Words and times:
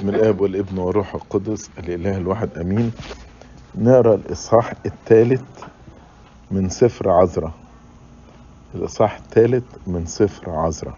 باسم 0.00 0.14
الاب 0.14 0.40
والابن 0.40 0.78
والروح 0.78 1.14
القدس 1.14 1.70
الاله 1.78 2.16
الواحد 2.16 2.58
امين. 2.58 2.92
نقرأ 3.78 4.14
الإصحاح 4.14 4.72
الثالث 4.86 5.42
من 6.50 6.68
سفر 6.68 7.10
عذراء 7.10 7.52
الإصحاح 8.74 9.16
الثالث 9.16 9.64
من 9.86 10.06
سفر 10.06 10.50
عذراء 10.50 10.96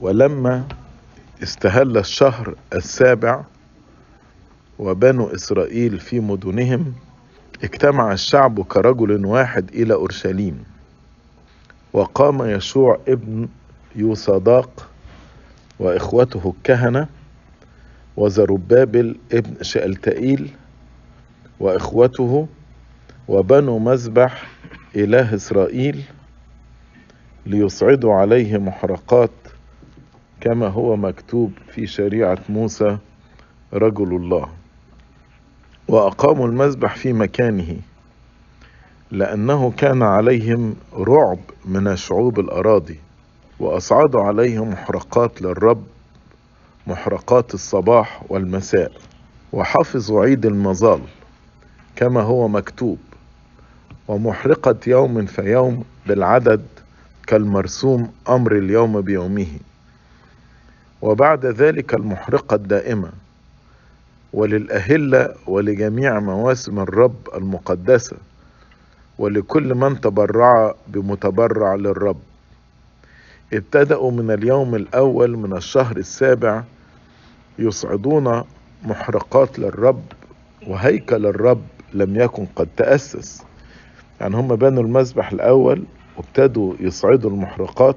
ولما 0.00 0.64
استهل 1.42 1.98
الشهر 1.98 2.54
السابع 2.74 3.44
وبنو 4.78 5.26
إسرائيل 5.26 6.00
في 6.00 6.20
مدنهم 6.20 6.94
اجتمع 7.64 8.12
الشعب 8.12 8.62
كرجل 8.64 9.26
واحد 9.26 9.68
إلى 9.74 9.94
أورشليم 9.94 10.64
وقام 11.92 12.42
يشوع 12.42 12.98
ابن 13.08 13.48
يوصداق 13.96 14.88
وإخوته 15.78 16.54
الكهنة 16.56 17.08
وزربابل 18.16 19.16
ابن 19.32 19.62
شألتئيل 19.62 20.50
وإخوته 21.60 22.46
وبنو 23.28 23.78
مذبح 23.78 24.46
إله 24.96 25.34
إسرائيل 25.34 26.02
ليصعدوا 27.46 28.14
عليه 28.14 28.58
محرقات 28.58 29.30
كما 30.40 30.68
هو 30.68 30.96
مكتوب 30.96 31.52
في 31.68 31.86
شريعة 31.86 32.38
موسى 32.48 32.98
رجل 33.72 34.16
الله. 34.16 34.48
وأقاموا 35.88 36.46
المذبح 36.46 36.96
في 36.96 37.12
مكانه 37.12 37.76
لأنه 39.10 39.70
كان 39.70 40.02
عليهم 40.02 40.76
رعب 40.94 41.38
من 41.64 41.96
شعوب 41.96 42.40
الأراضي. 42.40 42.98
واصعدوا 43.60 44.22
عليهم 44.22 44.70
محرقات 44.70 45.42
للرب 45.42 45.84
محرقات 46.86 47.54
الصباح 47.54 48.22
والمساء. 48.28 48.92
وحفظوا 49.52 50.24
عيد 50.24 50.46
المظال 50.46 51.00
كما 51.96 52.22
هو 52.22 52.48
مكتوب. 52.48 52.98
ومحرقة 54.08 54.76
يوم 54.86 55.26
فيوم 55.26 55.84
بالعدد 56.06 56.62
كالمرسوم 57.26 58.12
أمر 58.28 58.56
اليوم 58.56 59.00
بيومه. 59.00 59.58
وبعد 61.02 61.46
ذلك 61.46 61.94
المحرقة 61.94 62.54
الدائمة. 62.54 63.10
وللأهلة 64.32 65.34
ولجميع 65.46 66.20
مواسم 66.20 66.80
الرب 66.80 67.28
المقدسة. 67.34 68.16
ولكل 69.18 69.74
من 69.74 70.00
تبرع 70.00 70.74
بمتبرع 70.88 71.74
للرب. 71.74 72.20
ابتدأوا 73.52 74.10
من 74.10 74.30
اليوم 74.30 74.74
الأول 74.74 75.36
من 75.36 75.56
الشهر 75.56 75.96
السابع 75.96 76.62
يصعدون 77.58 78.42
محرقات 78.84 79.58
للرب 79.58 80.02
وهيكل 80.66 81.26
الرب 81.26 81.62
لم 81.94 82.16
يكن 82.20 82.46
قد 82.56 82.68
تأسس. 82.76 83.42
يعني 84.20 84.36
هم 84.36 84.56
بنوا 84.56 84.82
المذبح 84.82 85.32
الأول 85.32 85.84
وابتدوا 86.16 86.74
يصعدوا 86.80 87.30
المحرقات 87.30 87.96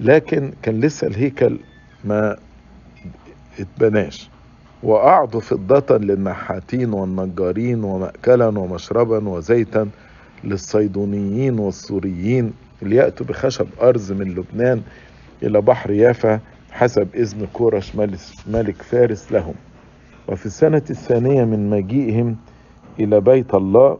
لكن 0.00 0.52
كان 0.62 0.80
لسه 0.80 1.06
الهيكل 1.06 1.58
ما 2.04 2.36
اتبناش. 3.58 4.30
وأعطوا 4.82 5.40
فضة 5.40 5.96
للنحاتين 5.98 6.92
والنجارين 6.92 7.84
ومأكلا 7.84 8.46
ومشربا 8.58 9.28
وزيتا 9.28 9.88
للصيدونيين 10.44 11.58
والسوريين. 11.58 12.52
ليأتوا 12.82 13.26
بخشب 13.26 13.66
أرز 13.82 14.12
من 14.12 14.28
لبنان 14.34 14.82
إلى 15.42 15.60
بحر 15.60 15.90
يافا 15.90 16.40
حسب 16.70 17.08
إذن 17.14 17.46
كورش 17.52 17.92
ملك 18.46 18.82
فارس 18.82 19.32
لهم. 19.32 19.54
وفي 20.28 20.46
السنة 20.46 20.82
الثانية 20.90 21.44
من 21.44 21.70
مجيئهم 21.70 22.36
إلى 23.00 23.20
بيت 23.20 23.54
الله 23.54 23.98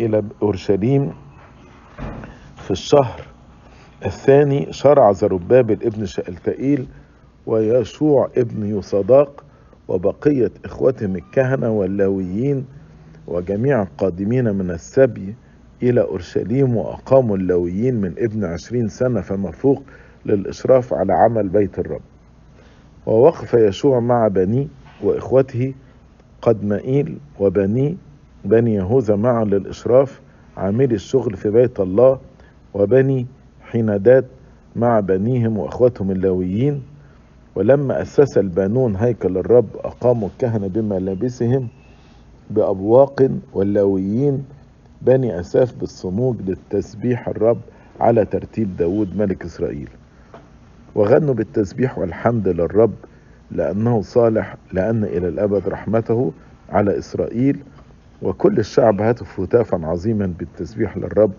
إلى 0.00 0.22
أورشليم 0.42 1.12
في 2.56 2.70
الشهر 2.70 3.20
الثاني 4.06 4.72
شرع 4.72 5.12
زربابل 5.12 5.78
ابن 5.82 6.06
شألتئيل 6.06 6.86
ويشوع 7.46 8.30
ابن 8.36 8.78
يصداق 8.78 9.44
وبقية 9.88 10.50
إخوتهم 10.64 11.16
الكهنة 11.16 11.70
واللاويين 11.70 12.66
وجميع 13.26 13.82
القادمين 13.82 14.54
من 14.54 14.70
السبي 14.70 15.34
إلى 15.82 16.00
أورشليم 16.00 16.76
وأقاموا 16.76 17.36
اللاويين 17.36 17.94
من 17.94 18.14
ابن 18.18 18.44
عشرين 18.44 18.88
سنة 18.88 19.20
فما 19.20 19.50
فوق 19.50 19.82
للإشراف 20.26 20.94
على 20.94 21.12
عمل 21.12 21.48
بيت 21.48 21.78
الرب. 21.78 22.00
ووقف 23.06 23.54
يشوع 23.54 24.00
مع 24.00 24.28
بني 24.28 24.68
وإخوته 25.02 25.74
قد 26.42 26.64
مائيل 26.64 27.18
وبني 27.40 27.96
بني 28.44 28.74
يهوذا 28.74 29.16
معا 29.16 29.44
للإشراف 29.44 30.20
عاملي 30.56 30.94
الشغل 30.94 31.36
في 31.36 31.50
بيت 31.50 31.80
الله 31.80 32.18
وبني 32.74 33.26
حيندات 33.62 34.24
مع 34.76 35.00
بنيهم 35.00 35.58
وأخوتهم 35.58 36.10
اللاويين 36.10 36.82
ولما 37.54 38.02
أسس 38.02 38.38
البانون 38.38 38.96
هيكل 38.96 39.38
الرب 39.38 39.66
أقاموا 39.76 40.28
الكهنة 40.28 40.66
بملابسهم 40.68 41.68
بأبواق 42.50 43.30
واللاويين 43.54 44.44
بني 45.02 45.40
أساف 45.40 45.74
بالصموج 45.74 46.36
للتسبيح 46.46 47.28
الرب 47.28 47.60
على 48.00 48.24
ترتيب 48.24 48.76
داود 48.76 49.16
ملك 49.16 49.44
إسرائيل. 49.44 49.88
وغنوا 50.94 51.34
بالتسبيح 51.34 51.98
والحمد 51.98 52.48
للرب 52.48 52.94
لأنه 53.50 54.02
صالح 54.02 54.56
لأن 54.72 55.04
إلى 55.04 55.28
الأبد 55.28 55.68
رحمته 55.68 56.32
على 56.68 56.98
إسرائيل. 56.98 57.58
وكل 58.22 58.58
الشعب 58.58 59.00
هتف 59.00 59.40
هتافا 59.40 59.86
عظيما 59.86 60.26
بالتسبيح 60.38 60.96
للرب 60.96 61.32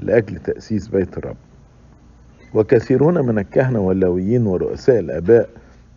لأجل 0.00 0.36
تأسيس 0.36 0.88
بيت 0.88 1.18
الرب. 1.18 1.36
وكثيرون 2.54 3.26
من 3.26 3.38
الكهنة 3.38 3.80
واللاويين 3.80 4.46
ورؤساء 4.46 4.98
الآباء 4.98 5.48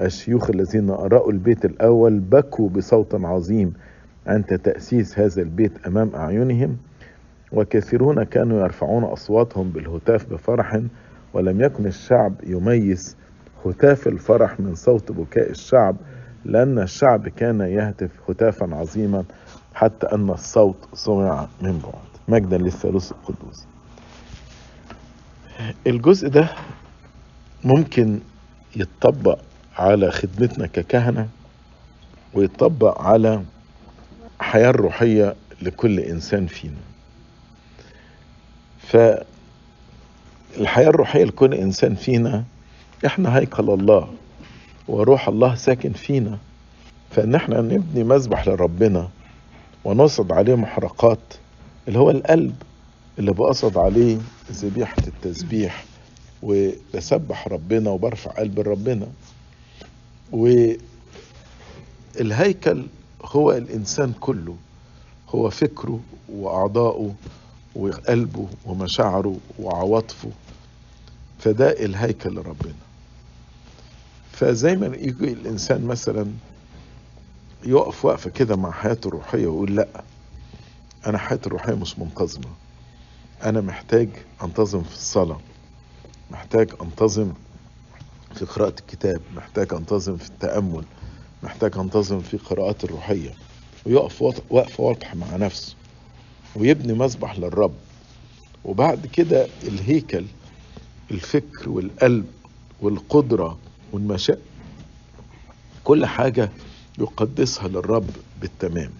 الشيوخ 0.02 0.50
الذين 0.50 0.90
أرأوا 0.90 1.32
البيت 1.32 1.66
الأول 1.66 2.20
بكوا 2.20 2.70
بصوت 2.70 3.16
عظيم 3.16 3.74
عند 4.28 4.44
تأسيس 4.44 5.20
هذا 5.20 5.42
البيت 5.42 5.88
أمام 5.88 6.12
أعينهم. 6.16 6.78
وكثيرون 7.52 8.24
كانوا 8.24 8.62
يرفعون 8.64 9.04
أصواتهم 9.04 9.70
بالهتاف 9.70 10.26
بفرح 10.26 10.82
ولم 11.34 11.62
يكن 11.62 11.86
الشعب 11.86 12.34
يميز 12.44 13.16
هتاف 13.66 14.08
الفرح 14.08 14.60
من 14.60 14.76
صوت 14.76 15.12
بكاء 15.12 15.50
الشعب 15.50 15.96
لأن 16.46 16.80
الشعب 16.80 17.28
كان 17.30 17.62
يهتف 17.62 18.10
هتافا 18.30 18.76
عظيما 18.76 19.24
حتى 19.74 20.08
أن 20.08 20.30
الصوت 20.30 20.76
سمع 20.94 21.48
من 21.62 21.80
بعد. 21.80 22.10
مجدا 22.28 22.58
للثالوث 22.58 23.12
القدوس. 23.12 23.66
الجزء 25.88 26.28
ده 26.30 26.50
ممكن 27.64 28.20
يتطبق 28.76 29.40
على 29.78 30.12
خدمتنا 30.12 30.68
ككهنة 30.68 31.28
ويتطبق 32.34 33.02
على 33.02 33.44
حياة 34.40 34.72
روحية 34.72 35.36
لكل 35.62 36.00
إنسان 36.00 36.48
فينا. 36.48 36.89
فالحياة 38.90 40.88
الروحية 40.90 41.24
لكل 41.24 41.54
إنسان 41.54 41.96
فينا 41.96 42.44
إحنا 43.06 43.38
هيكل 43.38 43.70
الله 43.70 44.08
وروح 44.88 45.28
الله 45.28 45.56
ساكن 45.56 45.92
فينا. 45.94 46.38
فإن 47.12 47.36
إحنا 47.36 47.62
نبني 47.62 48.04
مذبح 48.04 48.48
لربنا 48.48 49.10
ونصعد 49.86 50.32
عليه 50.32 50.56
محرقات 50.56 51.20
اللي 51.88 52.00
هو 52.00 52.10
القلب 52.12 52.56
اللي 53.20 53.32
بقصد 53.34 53.78
عليه 53.78 54.18
ذبيحة 54.52 55.04
التسبيح 55.08 55.86
وبسبح 56.44 57.48
ربنا 57.48 57.90
وبرفع 57.90 58.32
قلب 58.32 58.60
ربنا. 58.60 59.08
والهيكل 62.18 62.86
هو 63.24 63.52
الإنسان 63.52 64.14
كله 64.20 64.56
هو 65.30 65.50
فكره 65.50 66.00
وأعضائه 66.30 67.14
وقلبه 67.76 68.48
ومشاعره 68.66 69.38
وعواطفه 69.60 70.30
فده 71.40 71.72
الهيكل 71.72 72.36
لربنا. 72.36 72.74
فزي 74.32 74.76
ما 74.76 74.86
يجي 74.88 75.34
الإنسان 75.34 75.86
مثلا 75.86 76.32
يقف 77.66 78.06
وقفة 78.06 78.30
كده 78.30 78.56
مع 78.56 78.72
حياته 78.72 79.08
الروحية 79.08 79.48
ويقول 79.48 79.76
لأ 79.76 80.04
أنا 81.08 81.18
حياتي 81.18 81.48
الروحية 81.48 81.74
مش 81.74 82.00
منتظمة. 82.00 82.50
أنا 83.44 83.62
محتاج 83.62 84.10
أنتظم 84.44 84.84
في 84.84 84.94
الصلاة 84.96 85.40
محتاج 86.32 86.70
أنتظم 86.82 87.34
في 88.36 88.46
قراءة 88.46 88.76
الكتاب 88.80 89.22
محتاج 89.36 89.74
أنتظم 89.74 90.18
في 90.18 90.30
التأمل 90.30 90.84
محتاج 91.44 91.78
أنتظم 91.78 92.20
في 92.20 92.38
قراءات 92.38 92.84
الروحية. 92.84 93.34
ويقف 93.86 94.22
وقفة 94.50 94.84
واضحة 94.84 95.16
مع 95.16 95.36
نفسه. 95.36 95.76
ويبني 96.56 96.94
مذبح 96.94 97.40
للرب. 97.40 97.74
وبعد 98.66 99.06
كده 99.06 99.48
الهيكل 99.64 100.26
الفكر 101.12 101.70
والقلب 101.70 102.26
والقدرة 102.82 103.58
والمشاعر 103.92 104.40
كل 105.84 106.06
حاجة 106.06 106.50
يقدسها 107.00 107.68
للرب 107.68 108.10
بالتمام. 108.42 108.92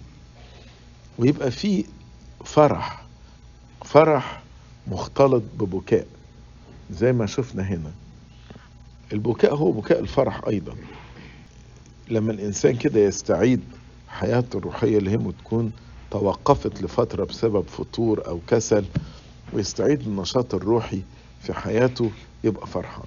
ويبقى 1.18 1.50
في 1.50 1.84
فرح 2.44 3.04
فرح 3.84 4.42
مختلط 4.86 5.42
ببكاء 5.58 6.06
زي 6.90 7.12
ما 7.12 7.26
شفنا 7.26 7.62
هنا. 7.62 7.92
البكاء 9.12 9.54
هو 9.54 9.72
بكاء 9.72 10.00
الفرح 10.00 10.40
أيضا. 10.48 10.74
لما 12.08 12.32
الإنسان 12.32 12.76
كده 12.76 13.00
يستعيد 13.00 13.60
حياته 14.08 14.56
الروحية 14.58 14.98
اللي 14.98 15.10
هي 15.10 15.18
تكون 15.44 15.72
توقفت 16.10 16.82
لفترة 16.82 17.24
بسبب 17.24 17.64
فتور 17.68 18.26
أو 18.26 18.40
كسل 18.48 18.84
ويستعيد 19.52 20.00
النشاط 20.00 20.54
الروحي 20.54 21.02
في 21.42 21.52
حياته 21.52 22.10
يبقى 22.44 22.66
فرحان. 22.66 23.06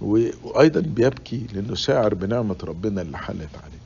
وأيضا 0.00 0.80
بيبكي 0.80 1.46
لأنه 1.52 1.74
شاعر 1.74 2.14
بنعمة 2.14 2.56
ربنا 2.64 3.02
اللي 3.02 3.18
حلت 3.18 3.48
عليه. 3.64 3.80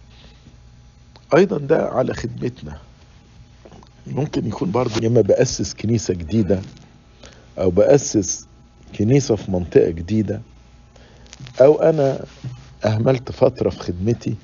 أيضا 1.37 1.59
ده 1.59 1.89
على 1.89 2.15
خدمتنا. 2.15 2.79
ممكن 4.07 4.47
يكون 4.47 4.71
برضه 4.71 5.01
لما 5.01 5.21
بأسس 5.21 5.75
كنيسة 5.75 6.15
جديدة 6.15 6.61
أو 7.59 7.71
بأسس 7.71 8.47
كنيسة 8.99 9.37
في 9.37 9.51
منطقة 9.51 9.91
جديدة 9.91 10.41
أو 11.61 11.83
أنا 11.83 12.25
أهملت 12.85 13.33
فترة 13.33 13.71
في 13.71 13.79
خدمتي 13.81 14.35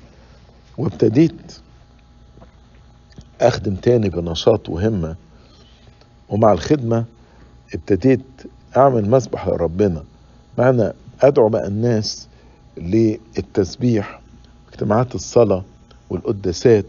وابتديت 0.77 1.57
أخدم 3.41 3.75
تاني 3.75 4.09
بنشاط 4.09 4.69
وهمة. 4.69 5.15
ومع 6.29 6.51
الخدمة 6.51 7.05
ابتديت 7.73 8.21
أعمل 8.77 9.09
مسبح 9.09 9.47
لربنا. 9.47 10.03
معنى 10.57 10.91
أدعو 11.21 11.49
بقى 11.49 11.67
الناس 11.67 12.27
للتسبيح 12.77 14.21
اجتماعات 14.71 15.15
الصلاة 15.15 15.63
والقداسات 16.09 16.85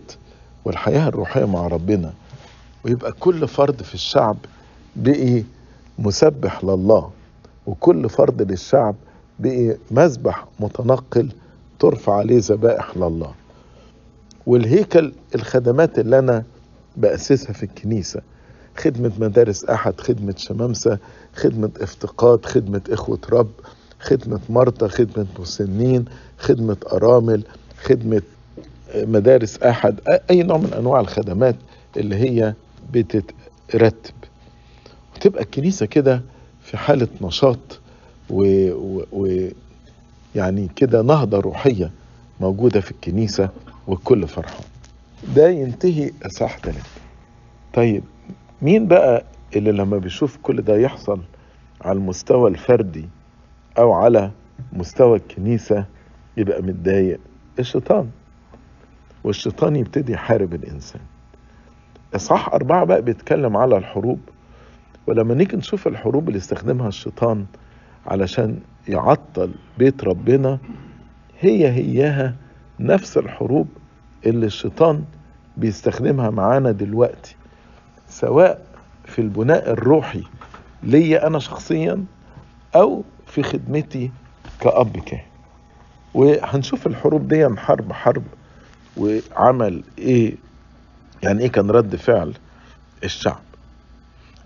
والحياة 0.64 1.08
الروحية 1.08 1.44
مع 1.44 1.66
ربنا. 1.66 2.12
ويبقى 2.84 3.12
كل 3.12 3.48
فرد 3.48 3.82
في 3.82 3.94
الشعب 3.94 4.36
بقي 4.96 5.42
مسبح 5.98 6.64
لله. 6.64 7.10
وكل 7.66 8.08
فرد 8.08 8.42
للشعب 8.50 8.94
بقي 9.38 9.76
مذبح 9.90 10.46
متنقل 10.60 11.32
ترفع 11.78 12.14
عليه 12.14 12.38
ذبائح 12.42 12.96
لله. 12.96 13.34
والهيكل 14.48 15.12
الخدمات 15.34 15.98
اللي 15.98 16.18
أنا 16.18 16.44
بأسسها 16.96 17.52
في 17.52 17.62
الكنيسة 17.62 18.20
خدمة 18.76 19.12
مدارس 19.18 19.64
أحد 19.64 20.00
خدمة 20.00 20.34
شمامسة 20.36 20.98
خدمة 21.34 21.70
افتقاد 21.80 22.44
خدمة 22.46 22.80
إخوة 22.90 23.18
رب 23.32 23.50
خدمة 24.00 24.40
مرضى 24.50 24.88
خدمة 24.88 25.26
مسنين 25.38 26.04
خدمة 26.38 26.76
أرامل 26.92 27.42
خدمة 27.82 28.22
مدارس 28.94 29.58
أحد 29.62 30.00
أي 30.30 30.42
نوع 30.42 30.56
من 30.58 30.72
أنواع 30.78 31.00
الخدمات 31.00 31.56
اللي 31.96 32.16
هي 32.16 32.54
بتترتب. 32.92 34.14
وتبقى 35.16 35.42
الكنيسة 35.42 35.86
كده 35.86 36.22
في 36.62 36.76
حالة 36.76 37.08
نشاط 37.20 37.80
و, 38.30 38.42
و... 38.70 39.04
و... 39.12 39.48
يعني 40.34 40.68
كده 40.76 41.02
نهضة 41.02 41.40
روحية 41.40 41.90
موجودة 42.40 42.80
في 42.80 42.90
الكنيسة. 42.90 43.48
والكل 43.88 44.28
فرحان 44.28 44.64
ده 45.36 45.48
ينتهي 45.48 46.10
إصحاح 46.26 46.58
ثلاثة 46.58 47.00
طيب 47.74 48.02
مين 48.62 48.86
بقى 48.88 49.24
اللي 49.56 49.72
لما 49.72 49.98
بيشوف 49.98 50.38
كل 50.42 50.62
ده 50.62 50.76
يحصل 50.76 51.20
على 51.80 51.98
المستوى 51.98 52.50
الفردي 52.50 53.08
أو 53.78 53.92
على 53.92 54.30
مستوى 54.72 55.16
الكنيسة 55.16 55.84
يبقى 56.36 56.62
متضايق؟ 56.62 57.20
الشيطان. 57.58 58.10
والشيطان 59.24 59.76
يبتدي 59.76 60.12
يحارب 60.12 60.54
الإنسان. 60.54 61.00
إصحاح 62.16 62.48
أربعة 62.54 62.84
بقى 62.84 63.02
بيتكلم 63.02 63.56
على 63.56 63.76
الحروب. 63.76 64.20
ولما 65.06 65.34
نيجي 65.34 65.56
نشوف 65.56 65.86
الحروب 65.86 66.28
اللي 66.28 66.38
استخدمها 66.38 66.88
الشيطان 66.88 67.46
علشان 68.06 68.58
يعطل 68.88 69.54
بيت 69.78 70.04
ربنا 70.04 70.58
هي 71.40 71.68
هياها 71.68 72.34
نفس 72.80 73.18
الحروب 73.18 73.68
اللي 74.26 74.46
الشيطان 74.46 75.04
بيستخدمها 75.56 76.30
معانا 76.30 76.70
دلوقتي 76.72 77.36
سواء 78.08 78.66
في 79.04 79.18
البناء 79.20 79.70
الروحي 79.70 80.22
ليا 80.82 81.26
أنا 81.26 81.38
شخصيا 81.38 82.04
أو 82.76 83.02
في 83.26 83.42
خدمتي 83.42 84.10
كأب 84.60 84.96
كاهن. 84.98 85.20
وهنشوف 86.14 86.86
الحروب 86.86 87.28
دي 87.28 87.48
حرب 87.56 87.92
حرب 87.92 88.22
وعمل 88.96 89.82
إيه 89.98 90.34
يعني 91.22 91.42
إيه 91.42 91.48
كان 91.48 91.70
رد 91.70 91.96
فعل 91.96 92.34
الشعب. 93.04 93.40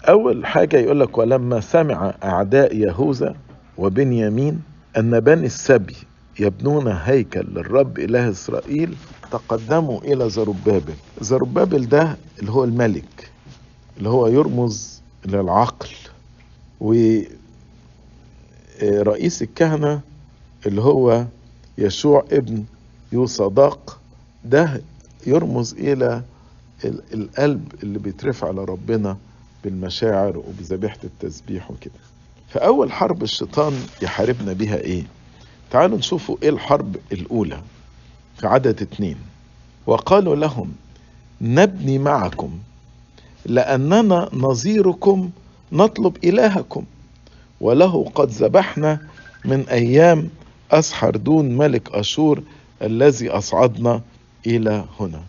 أول 0.08 0.46
حاجة 0.46 0.76
يقول 0.76 1.00
لك 1.00 1.19
ولما 1.19 1.61
سمع 1.61 2.14
أعداء 2.25 2.76
يهوذا 2.76 3.34
وبنيامين 3.79 4.62
أن 4.96 5.20
بني 5.20 5.46
السبي 5.46 5.96
يبنون 6.40 6.88
هيكل 6.88 7.40
للرب 7.40 7.99
إله 7.99 8.31
إسرائيل 8.31 8.96
تقدموا 9.32 10.00
إلى 10.00 10.31
زربابل. 10.31 10.94
زربابل 11.20 11.88
ده 11.88 12.17
اللي 12.40 12.50
هو 12.52 12.64
الملك 12.64 13.31
اللي 13.99 14.08
هو 14.08 14.26
يرمز 14.29 15.02
للعقل. 15.25 15.88
ورئيس 18.81 19.43
الكهنة 19.43 20.00
اللي 20.67 20.81
هو 20.82 21.26
يشوع 21.79 22.25
ابن 22.32 22.64
يوصداق 23.12 23.99
ده 24.44 24.82
يرمز 25.26 25.73
إلى 25.75 26.23
القلب 27.14 27.73
اللي 27.82 27.99
بيترفع 27.99 28.50
لربنا 28.50 29.17
بالمشاعر 29.64 30.38
وبذبيحة 30.38 30.99
التسبيح 31.05 31.70
وكده. 31.70 31.93
فأول 32.49 32.93
حرب 32.93 33.23
الشيطان 33.23 33.73
يحاربنا 34.02 34.52
بها 34.52 34.76
إيه؟ 34.76 35.02
تعالوا 35.73 35.99
نشوفوا 35.99 36.37
إيه 36.43 36.49
الحرب 36.49 36.97
الأولى 37.13 37.61
في 38.39 38.47
عدد 38.47 38.83
اتنين. 38.83 39.17
وقالوا 39.87 40.37
لهم 40.37 40.73
نبني 41.41 41.99
معكم 41.99 42.59
لأننا 43.47 44.29
نظيركم 44.33 45.31
نطلب 45.73 46.17
إلهكم. 46.25 46.85
وله 47.61 48.11
قد 48.15 48.29
ذبحنا 48.31 49.01
من 49.45 49.69
أيام 49.69 50.29
أسحردون 50.71 51.57
ملك 51.57 51.95
أشور 51.95 52.43
الذي 52.83 53.31
أصعدنا 53.31 54.01
إلى 54.46 54.85
هنا. 55.01 55.23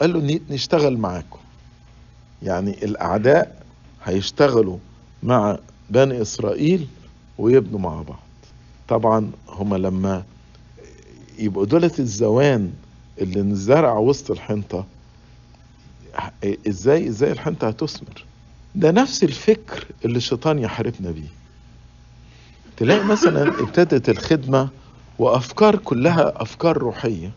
قال 0.00 0.12
له 0.12 0.40
نشتغل 0.50 0.96
معاكم. 0.96 1.38
يعني 2.42 2.84
الأعداء 2.84 3.62
هيشتغلوا 4.04 4.78
مع 5.22 5.58
بني 5.90 6.22
إسرائيل 6.22 6.86
ويبنوا 7.38 7.80
مع 7.80 8.02
بعض. 8.02 8.31
طبعا 8.92 9.30
هما 9.48 9.76
لما 9.76 10.22
يبقوا 11.38 11.64
دولة 11.66 11.90
الزوان 11.98 12.72
اللي 13.20 13.40
انزرع 13.40 13.98
وسط 13.98 14.30
الحنطة 14.30 14.84
إزاي 16.68 17.08
إزاي 17.08 17.32
الحنطة 17.32 17.68
هتثمر؟ 17.68 18.24
ده 18.74 18.90
نفس 18.90 19.24
الفكر 19.24 19.86
اللي 20.04 20.16
الشيطان 20.16 20.58
يحاربنا 20.58 21.10
بيه. 21.10 21.28
تلاقي 22.76 23.04
مثلا 23.04 23.48
ابتدت 23.60 24.08
الخدمة 24.08 24.68
وأفكار 25.18 25.76
كلها 25.76 26.42
أفكار 26.42 26.76
روحية. 26.78 27.30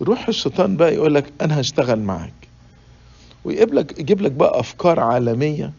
يروح 0.00 0.28
الشيطان 0.28 0.76
بقى 0.76 0.94
يقول 0.94 1.14
لك 1.14 1.32
أنا 1.40 1.60
هشتغل 1.60 2.00
معاك. 2.00 2.32
ويجيب 3.44 3.74
لك 3.74 3.98
يجيب 4.00 4.20
لك 4.20 4.32
بقى 4.32 4.60
أفكار 4.60 5.00
عالمية 5.00 5.72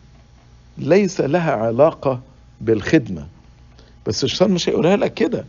ليس 0.78 1.22
لها 1.22 1.52
علاقة 1.52 2.22
بالخدمة. 2.62 3.28
بس 4.08 4.24
الشيطان 4.24 4.52
مش 4.52 4.70
هيقولها 4.70 4.96
لك 4.96 5.14
كده. 5.14 5.46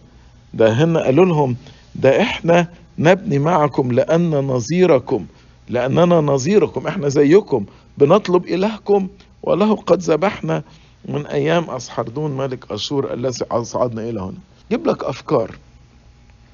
ده 0.55 0.73
هنا 0.73 1.01
قالوا 1.03 1.25
لهم 1.25 1.57
ده 1.95 2.23
إحنا 2.23 2.69
نبني 2.99 3.39
معكم 3.39 3.93
لأن 3.93 4.31
نظيركم 4.31 5.27
لأننا 5.69 6.21
نظيركم 6.21 6.87
إحنا 6.87 7.09
زيكم 7.09 7.67
بنطلب 7.99 8.45
إلهكم 8.47 9.09
وله 9.43 9.77
قد 9.77 9.99
ذبحنا 10.03 10.63
من 11.05 11.27
أيام 11.27 11.71
أسحردون 11.71 12.37
ملك 12.37 12.73
أشور 12.73 13.13
الذي 13.15 13.45
أصعدنا 13.51 14.09
إلى 14.09 14.21
هنا. 14.21 14.39
جيب 14.71 14.87
لك 14.87 15.05
أفكار. 15.05 15.57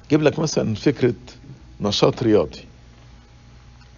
جيب 0.09 0.21
لك 0.21 0.39
مثلا 0.39 0.75
فكرة 0.75 1.13
نشاط 1.81 2.23
رياضي. 2.23 2.59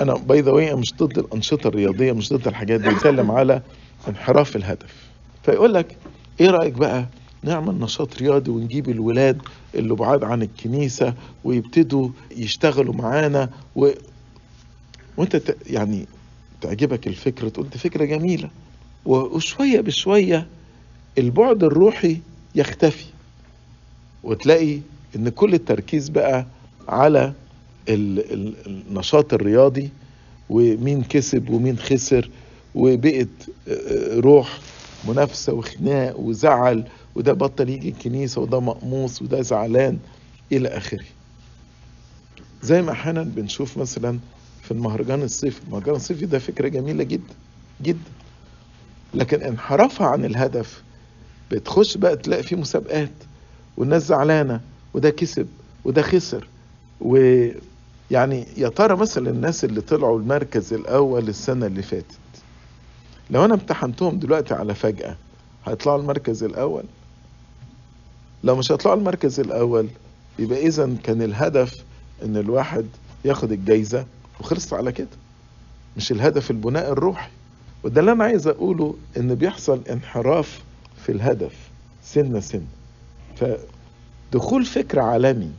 أنا 0.01 0.13
باي 0.13 0.41
ذا 0.41 0.75
مش 0.75 0.93
ضد 0.93 1.17
الأنشطة 1.17 1.67
الرياضية 1.67 2.11
مش 2.11 2.33
ضد 2.33 2.47
الحاجات 2.47 2.81
دي 2.81 2.89
بتكلم 2.89 3.31
على 3.31 3.61
انحراف 4.07 4.55
الهدف. 4.55 4.95
فيقول 5.43 5.73
لك 5.73 5.97
إيه 6.41 6.49
رأيك 6.49 6.73
بقى؟ 6.73 7.05
نعمل 7.43 7.79
نشاط 7.79 8.17
رياضي 8.17 8.51
ونجيب 8.51 8.89
الولاد 8.89 9.41
اللي 9.75 9.95
بعاد 9.95 10.23
عن 10.23 10.41
الكنيسة 10.41 11.13
ويبتدوا 11.43 12.09
يشتغلوا 12.37 12.93
معانا 12.93 13.49
و... 13.75 13.89
وانت. 15.17 15.55
يعني 15.67 16.05
تعجبك 16.61 17.07
الفكرة 17.07 17.49
تقول 17.49 17.69
دي 17.69 17.77
فكرة 17.77 18.05
جميلة 18.05 18.49
وشوية 19.05 19.81
بشوية 19.81 20.47
البعد 21.17 21.63
الروحي 21.63 22.17
يختفي 22.55 23.05
وتلاقي 24.23 24.79
إن 25.15 25.29
كل 25.29 25.53
التركيز 25.53 26.09
بقى 26.09 26.45
على 26.87 27.33
ال- 27.89 28.33
ال- 28.33 28.55
النشاط 28.67 29.33
الرياضي 29.33 29.89
ومين 30.49 31.03
كسب 31.03 31.49
ومين 31.49 31.77
خسر 31.77 32.29
وبقت 32.75 33.27
آه، 33.67 34.19
روح 34.19 34.59
منافسة 35.07 35.53
وخناق 35.53 36.19
وزعل 36.19 36.83
وده 37.15 37.33
بطل 37.33 37.69
يجي 37.69 37.89
الكنيسة 37.89 38.41
وده 38.41 38.59
مقموص 38.59 39.21
وده 39.21 39.41
زعلان 39.41 39.99
إلى 40.51 40.67
آخره. 40.69 41.05
زي 42.63 42.81
ما 42.81 42.91
أحيانا 42.91 43.23
بنشوف 43.23 43.77
مثلا 43.77 44.19
في 44.63 44.71
المهرجان 44.71 45.21
الصيفي 45.23 45.61
المهرجان 45.67 45.95
الصيفي 45.95 46.25
ده 46.25 46.39
فكرة 46.39 46.67
جميلة 46.67 47.03
جدا 47.03 47.33
جدا. 47.81 48.11
لكن 49.13 49.41
انحرافها 49.41 50.07
عن 50.07 50.25
الهدف 50.25 50.83
بتخش 51.51 51.97
بقى 51.97 52.15
تلاقي 52.17 52.43
فيه 52.43 52.55
مسابقات 52.55 53.11
والناس 53.77 54.07
زعلانة 54.07 54.61
وده 54.93 55.09
كسب 55.09 55.47
وده 55.85 56.01
خسر. 56.01 56.47
ويعني 57.01 58.45
يا 58.57 58.69
ترى 58.69 58.95
مثلا 58.97 59.29
الناس 59.29 59.65
اللي 59.65 59.81
طلعوا 59.81 60.19
المركز 60.19 60.73
الأول 60.73 61.29
السنة 61.29 61.65
اللي 61.65 61.81
فاتت 61.81 62.05
لو 63.29 63.45
أنا 63.45 63.53
امتحنتهم 63.53 64.19
دلوقتي 64.19 64.53
على 64.53 64.75
فجأة 64.75 65.15
هيطلعوا 65.65 65.99
المركز 65.99 66.43
الأول؟ 66.43 66.83
لو 68.43 68.55
مش 68.55 68.71
هيطلعوا 68.71 68.97
المركز 68.97 69.39
الأول 69.39 69.87
يبقى 70.39 70.67
إذا 70.67 70.95
كان 71.03 71.21
الهدف 71.21 71.83
إن 72.23 72.37
الواحد 72.37 72.85
ياخد 73.25 73.51
الجايزة 73.51 74.05
وخلصت 74.39 74.73
على 74.73 74.91
كده. 74.91 75.07
مش 75.97 76.11
الهدف 76.11 76.51
البناء 76.51 76.91
الروحي. 76.91 77.29
وده 77.83 77.99
اللي 78.01 78.11
أنا 78.11 78.23
عايز 78.23 78.47
أقوله 78.47 78.95
إن 79.17 79.35
بيحصل 79.35 79.81
انحراف 79.89 80.61
في 81.05 81.11
الهدف 81.11 81.53
سنة 82.03 82.39
سنة. 82.39 82.65
فدخول 84.31 84.65
فكر 84.65 84.99
عالمي 84.99 85.51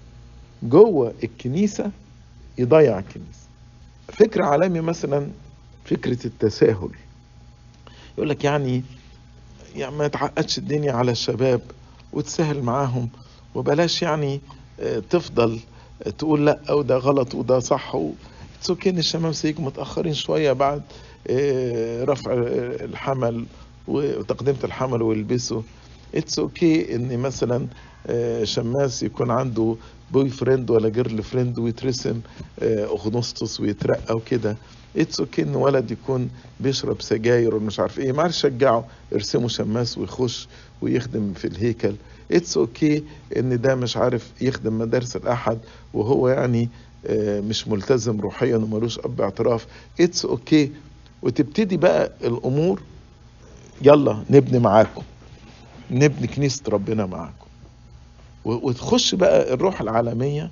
جوه 0.63 1.13
الكنيسة 1.25 1.91
يضيع 2.59 2.99
الكنيسة. 2.99 3.43
فكر 4.09 4.43
عالمي 4.43 4.81
مثلا 4.81 5.27
فكرة 5.85 6.27
التساهل. 6.27 6.91
يقول 8.19 8.29
لك 8.29 8.45
يعني 8.45 8.83
يعني 9.77 9.97
ما 9.97 10.09
تعقدش 10.09 10.59
الدنيا 10.59 10.93
على 10.93 11.11
الشباب. 11.13 11.61
وتسهل 12.13 12.63
معاهم. 12.63 13.09
وبلاش 13.55 14.03
يعني 14.03 14.41
آه، 14.81 14.99
تفضل 14.99 15.61
تقول 16.19 16.47
لا 16.47 16.73
وده 16.73 16.97
غلط 16.97 17.35
وده 17.35 17.59
صح 17.61 17.97
okay 18.71 18.91
إن 18.91 18.99
الشمامسة 18.99 19.49
يجوا 19.49 19.65
متأخرين 19.65 20.15
شوية 20.15 20.53
بعد 20.53 20.83
آه، 21.31 22.05
رفع 22.05 22.33
آه، 22.33 22.85
الحمل 22.85 23.45
وتقدمه 23.89 24.57
الحمل 24.65 25.03
ويلبسوا. 25.03 25.63
it's 26.15 26.39
okay 26.39 26.95
ان 26.95 27.19
مثلا 27.19 27.67
آه، 28.07 28.45
شماس 28.45 29.03
يكون 29.03 29.31
عنده 29.31 29.77
boyfriend 30.13 30.71
ولا 30.71 30.89
girlfriend 30.89 31.59
ويترسم 31.59 32.21
آه، 32.63 32.85
أغنسطس 32.85 33.61
ويترقى 33.61 34.17
وكده. 34.17 34.57
it's 34.97 35.21
okay 35.21 35.43
إن 35.43 35.55
ولد 35.57 35.91
يكون 35.91 36.29
بيشرب 36.61 37.03
سجاير 37.03 37.55
ومش 37.55 37.81
عارف 37.81 37.99
إيه. 37.99 38.13
ما 38.13 38.31
شجعه 38.31 38.85
ارسمه 39.15 39.49
شماس 39.49 39.99
ويخش 39.99 40.49
ويخدم 40.83 41.33
في 41.33 41.45
الهيكل. 41.45 41.95
it's 42.33 42.57
okay 42.57 43.05
إن 43.37 43.61
ده 43.61 43.75
مش 43.75 43.97
عارف 43.97 44.31
يخدم 44.41 44.79
مدارس 44.79 45.17
الأحد 45.17 45.59
وهو 45.95 46.29
يعني 46.29 46.69
آه، 47.07 47.41
مش 47.41 47.69
ملتزم 47.69 48.21
روحيا 48.21 48.57
وملوش 48.57 48.99
أب 48.99 49.21
اعتراف 49.21 49.67
it's 50.01 50.25
okay 50.25 50.73
وتبتدي 51.23 51.77
بقى 51.77 52.13
الأمور. 52.25 52.81
يلا 53.83 54.23
نبني 54.31 54.59
معاكم. 54.59 55.03
نبني 55.91 56.27
كنيسة 56.27 56.63
ربنا 56.69 57.07
معاكم. 57.07 57.47
وتخش 58.45 59.15
بقى 59.15 59.55
الروح 59.55 59.81
العالمية 59.81 60.51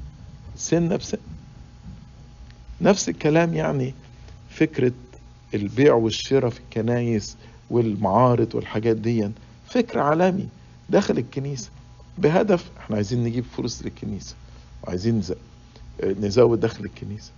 سنة 0.57 0.97
بسنة 0.97 1.21
نفس 2.81 3.09
الكلام 3.09 3.55
يعني 3.55 3.95
فكرة 4.51 4.93
البيع 5.55 5.95
والشراء 5.95 6.51
في 6.51 6.61
الكنايس 6.61 7.37
والمعارض 7.71 8.55
والحاجات 8.55 8.97
دي. 8.97 9.31
فكر 9.69 9.99
عالمي. 9.99 10.49
داخل 10.91 11.19
الكنيسة. 11.19 11.71
بهدف 12.19 12.71
إحنا 12.81 12.97
عايزين 12.97 13.25
نجيب 13.25 13.45
فلوس 13.57 13.83
للكنيسة. 13.83 14.35
وعايزين 14.83 15.23
نز- 15.23 15.35
نزود 16.05 16.61
دخل 16.61 16.85
الكنيسة. 16.85 17.31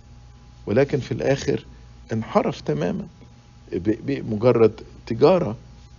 ولكن 0.65 0.99
في 0.99 1.11
الآخر 1.11 1.65
انحرف 2.13 2.61
تماما 2.61 3.07
بمجرد 3.73 4.71
تجارة 5.05 5.55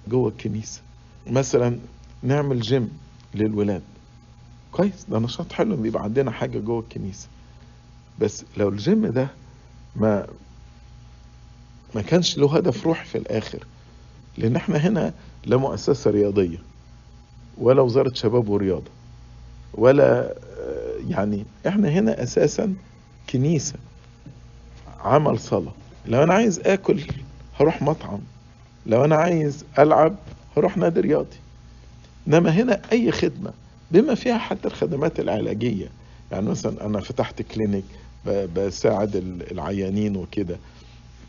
جوه 0.08 0.28
الكنيسة. 0.28 0.80
مثلا 1.30 1.78
نعمل 2.22 2.60
جيم 2.60 2.90
للولاد. 3.34 3.82
كويس 4.72 5.06
ده 5.08 5.18
نشاط 5.18 5.52
حلو 5.52 5.84
يبقى 5.84 6.02
عندنا 6.02 6.30
حاجة 6.30 6.58
جوه 6.58 6.80
الكنيسة. 6.80 7.28
بس 8.20 8.44
لو 8.56 8.68
الجيم 8.68 9.06
ده 9.06 9.28
ما 9.96 10.26
ما 11.94 12.02
كانش 12.02 12.38
له 12.38 12.56
هدف 12.56 12.86
روحي 12.86 13.04
في 13.04 13.18
الآخر 13.18 13.58
لأن 14.38 14.56
إحنا 14.56 14.76
هنا 14.78 15.14
لا 15.46 15.56
مؤسسة 15.56 16.10
رياضية 16.10 16.58
ولا 17.58 17.82
وزارة 17.82 18.12
شباب 18.14 18.48
ورياضة 18.48 18.90
ولا 19.74 20.34
آه، 20.60 20.96
يعني 21.08 21.44
إحنا 21.66 21.88
هنا 21.88 22.22
أساسا 22.22 22.74
كنيسة 23.30 23.74
عمل 25.00 25.38
صلاة. 25.38 25.72
لو 26.06 26.22
أنا 26.22 26.34
عايز 26.34 26.58
آكل 26.60 27.00
هروح 27.60 27.82
مطعم. 27.82 28.18
لو 28.86 29.04
أنا 29.04 29.16
عايز 29.16 29.64
ألعب 29.78 30.14
هروح 30.56 30.76
نادي 30.76 31.00
رياضي 31.00 31.37
إنما 32.28 32.50
هنا 32.50 32.80
أي 32.92 33.12
خدمة 33.12 33.52
بما 33.90 34.14
فيها 34.14 34.38
حتى 34.38 34.68
الخدمات 34.68 35.20
العلاجية. 35.20 35.88
يعني 36.32 36.46
مثلا 36.50 36.87
أنا 36.87 37.00
فتحت 37.00 37.42
كلينيك 37.42 37.84
بساعد 38.26 39.16
ال- 39.16 39.52
العيانين 39.52 40.16
وكده. 40.16 40.56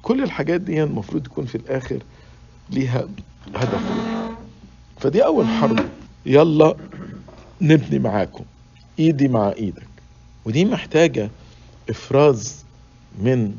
كل 0.02 0.24
الحاجات 0.24 0.62
دي 0.62 0.84
المفروض 0.84 1.26
يكون 1.26 1.46
في 1.46 1.56
الآخر 1.56 2.00
ليها 2.70 3.08
هدف. 3.56 3.82
فدي 5.00 5.26
أول 5.26 5.46
حرب. 5.48 5.80
يلا 6.26 6.76
نبني 7.62 8.00
معاكم. 8.00 8.44
إيدي 9.00 9.28
مع 9.28 9.52
إيدك. 9.52 9.88
ودي 10.46 10.66
محتاجة 10.66 11.30
إفراز 11.90 12.66
من 13.22 13.56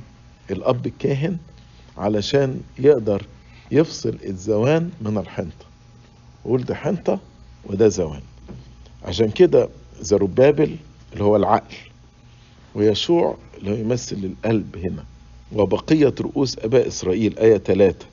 الأب 0.51 0.87
الكاهن 0.87 1.37
علشان 1.99 2.61
يقدر 2.79 3.23
يفصل 3.71 4.19
الزوان 4.25 4.91
من 5.01 5.19
الحنطة. 5.19 5.67
ويقول 6.45 6.65
ده 6.65 6.75
حنطة 6.75 7.19
وده 7.65 7.89
زوان. 7.89 8.21
عشان 9.05 9.31
كده 9.31 9.69
زربابل 10.01 10.77
اللي 11.13 11.25
هو 11.25 11.37
العقل 11.37 11.75
ويشوع 12.75 13.37
اللي 13.59 13.71
هو 13.71 13.75
يمثل 13.75 14.17
القلب 14.17 14.77
هنا. 14.77 15.05
وبقية 15.53 16.15
رؤوس 16.21 16.59
أباء 16.59 16.89
إسرائيل 16.89 17.39
آية 17.39 17.57
3 17.59 18.07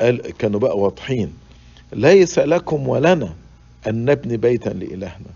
قال 0.00 0.20
كانوا 0.20 0.60
بقى 0.60 0.78
واضحين. 0.78 1.32
ليس 1.92 2.38
لكم 2.38 2.88
ولنا 2.88 3.34
أن 3.86 4.04
نبني 4.04 4.36
بيتا 4.36 4.68
لإلهنا. 4.70 5.30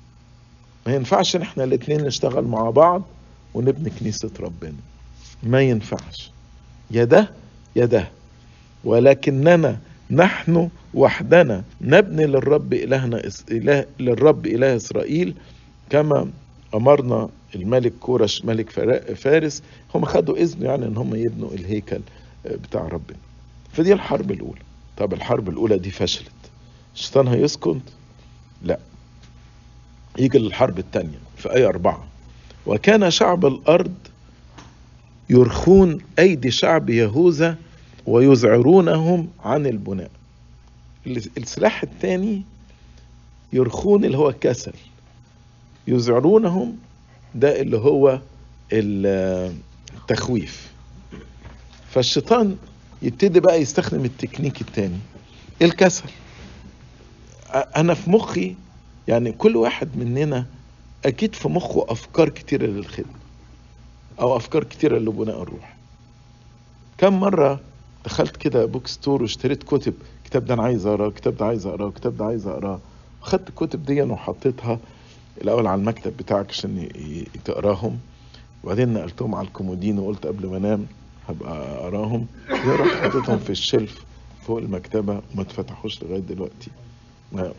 ما 0.87 0.95
ينفعش 0.95 1.37
إحنا 1.37 1.64
الاتنين 1.64 2.05
نشتغل 2.05 2.45
مع 2.45 2.71
بعض 2.71 3.02
ونبني 3.55 3.91
كنيسة 3.91 4.31
ربنا. 4.41 4.76
ما 5.43 5.62
ينفعش. 5.62 6.31
يا 6.91 7.05
ده 7.05 7.31
يا 7.76 7.85
ده 7.85 8.09
ولكننا 8.85 9.79
نحن 10.11 10.69
وحدنا 10.95 11.65
نبني 11.81 12.27
للرب 12.27 12.73
إلهنا 12.73 13.23
إله 13.51 13.87
للرب 14.01 14.47
إله 14.47 14.77
إسرائيل 14.77 15.35
كما 15.91 16.31
أمرنا 16.75 17.29
الملك 17.55 17.93
كورش 18.01 18.45
ملك 18.45 18.71
فارس 19.15 19.62
هم 19.95 20.05
خدوا 20.05 20.37
إذن 20.37 20.62
يعني 20.67 20.87
إن 20.87 20.97
هم 20.97 21.15
يبنوا 21.15 21.51
الهيكل 21.51 22.01
آه، 22.47 22.57
بتاع 22.57 22.81
ربنا. 22.89 23.19
فدي 23.73 23.93
الحرب 23.93 24.31
الأولى. 24.31 24.61
طب 24.97 25.12
الحرب 25.12 25.49
الأولى 25.49 25.79
دي 25.79 25.91
فشلت. 25.91 26.31
الشيطان 26.95 27.29
هيسكت 27.29 27.81
لا. 28.62 28.79
يجي 30.19 30.39
للحرب 30.39 30.79
الثانية 30.79 31.19
في 31.37 31.55
آية 31.55 31.69
أربعة. 31.69 32.05
وكان 32.67 33.11
شعب 33.11 33.47
الأرض 33.47 33.95
يرخون 35.31 35.99
أيدي 36.19 36.51
شعب 36.51 36.91
يهوذا 36.91 37.57
ويذعرونهم 38.06 39.28
عن 39.44 39.66
البناء. 39.66 40.11
السلاح 41.38 41.82
الثاني 41.82 42.42
يرخون 43.52 44.04
اللي 44.04 44.18
هو 44.18 44.28
الكسل. 44.28 44.73
يذعرونهم 45.88 46.76
ده 47.35 47.61
اللي 47.61 47.76
هو 47.78 48.21
ال- 48.73 49.54
التخويف. 49.94 50.73
فالشيطان 51.90 52.56
يبتدي 53.02 53.40
بقى 53.40 53.61
يستخدم 53.62 54.04
التكنيك 54.04 54.61
التاني 54.61 54.99
الكسل. 55.62 56.04
أنا 57.54 57.94
في 57.94 58.11
مخي 58.11 58.54
يعني 59.09 59.32
كل 59.32 59.56
واحد 59.56 59.88
مننا 59.97 60.47
أكيد 61.04 61.35
في 61.35 61.49
مخه 61.49 61.87
أفكار 61.88 62.28
كتيرة 62.28 62.66
للخدمة 62.66 63.12
أو 64.21 64.37
أفكار 64.37 64.64
كتيرة 64.64 64.99
لبناء 64.99 65.42
الروح. 65.42 65.76
كم 66.99 67.21
مرة 67.21 67.61
دخلت 68.04 68.37
كده 68.37 68.64
bookstore 68.64 69.23
واشتريت 69.23 69.62
كتب 69.62 69.94
الكتاب 70.25 70.44
ده 70.44 70.54
أنا 70.54 70.62
عايز 70.62 70.87
أقرأه 70.87 71.09
الكتاب 71.09 71.37
ده 71.37 71.47
عايز 71.47 71.66
أقرأه 71.66 71.88
الكتاب 71.88 72.16
ده 72.16 72.25
عايز 72.25 72.47
أقرأه. 72.47 72.80
خدت 73.21 73.49
الكتب 73.49 73.85
دي 73.85 74.02
وحطيتها 74.02 74.78
الأول 75.42 75.66
على 75.66 75.78
المكتب 75.80 76.16
بتاعك 76.16 76.49
عشان 76.50 76.88
تقراهم. 77.44 77.99
وبعدين 78.64 78.94
نقلتهم 78.94 79.35
على 79.35 79.47
الكومودين 79.47 79.99
وقلت 79.99 80.26
قبل 80.26 80.47
ما 80.47 80.56
أنام 80.56 80.87
هبقى 81.28 81.75
أقراهم. 81.78 82.26
رحت 82.50 82.97
حطيتهم 83.04 83.38
في 83.38 83.50
ال 83.50 83.60
shelf 83.60 84.04
فوق 84.47 84.59
المكتبة 84.59 85.12
وما 85.12 85.42
اتفتحوش 85.42 86.02
لغاية 86.02 86.21
دلوقتي. 86.21 86.71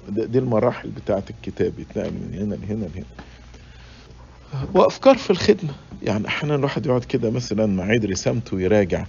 دي 0.10 0.40
المراحل 0.40 0.90
بتاعة 0.90 1.24
الكتاب 1.30 1.80
يتنقل 1.80 2.12
من 2.12 2.34
هنا 2.34 2.56
لهنا 2.56 2.86
لهنا. 2.86 3.06
وأفكار 4.74 5.18
في 5.18 5.30
الخدمة. 5.30 5.74
يعني 6.04 6.28
أحيانا 6.28 6.56
الواحد 6.56 6.86
يقعد 6.86 7.04
كده 7.04 7.30
مثلا 7.32 7.66
في 7.66 7.82
عيد 7.82 8.06
رسامته 8.06 8.56
ويراجع. 8.58 9.06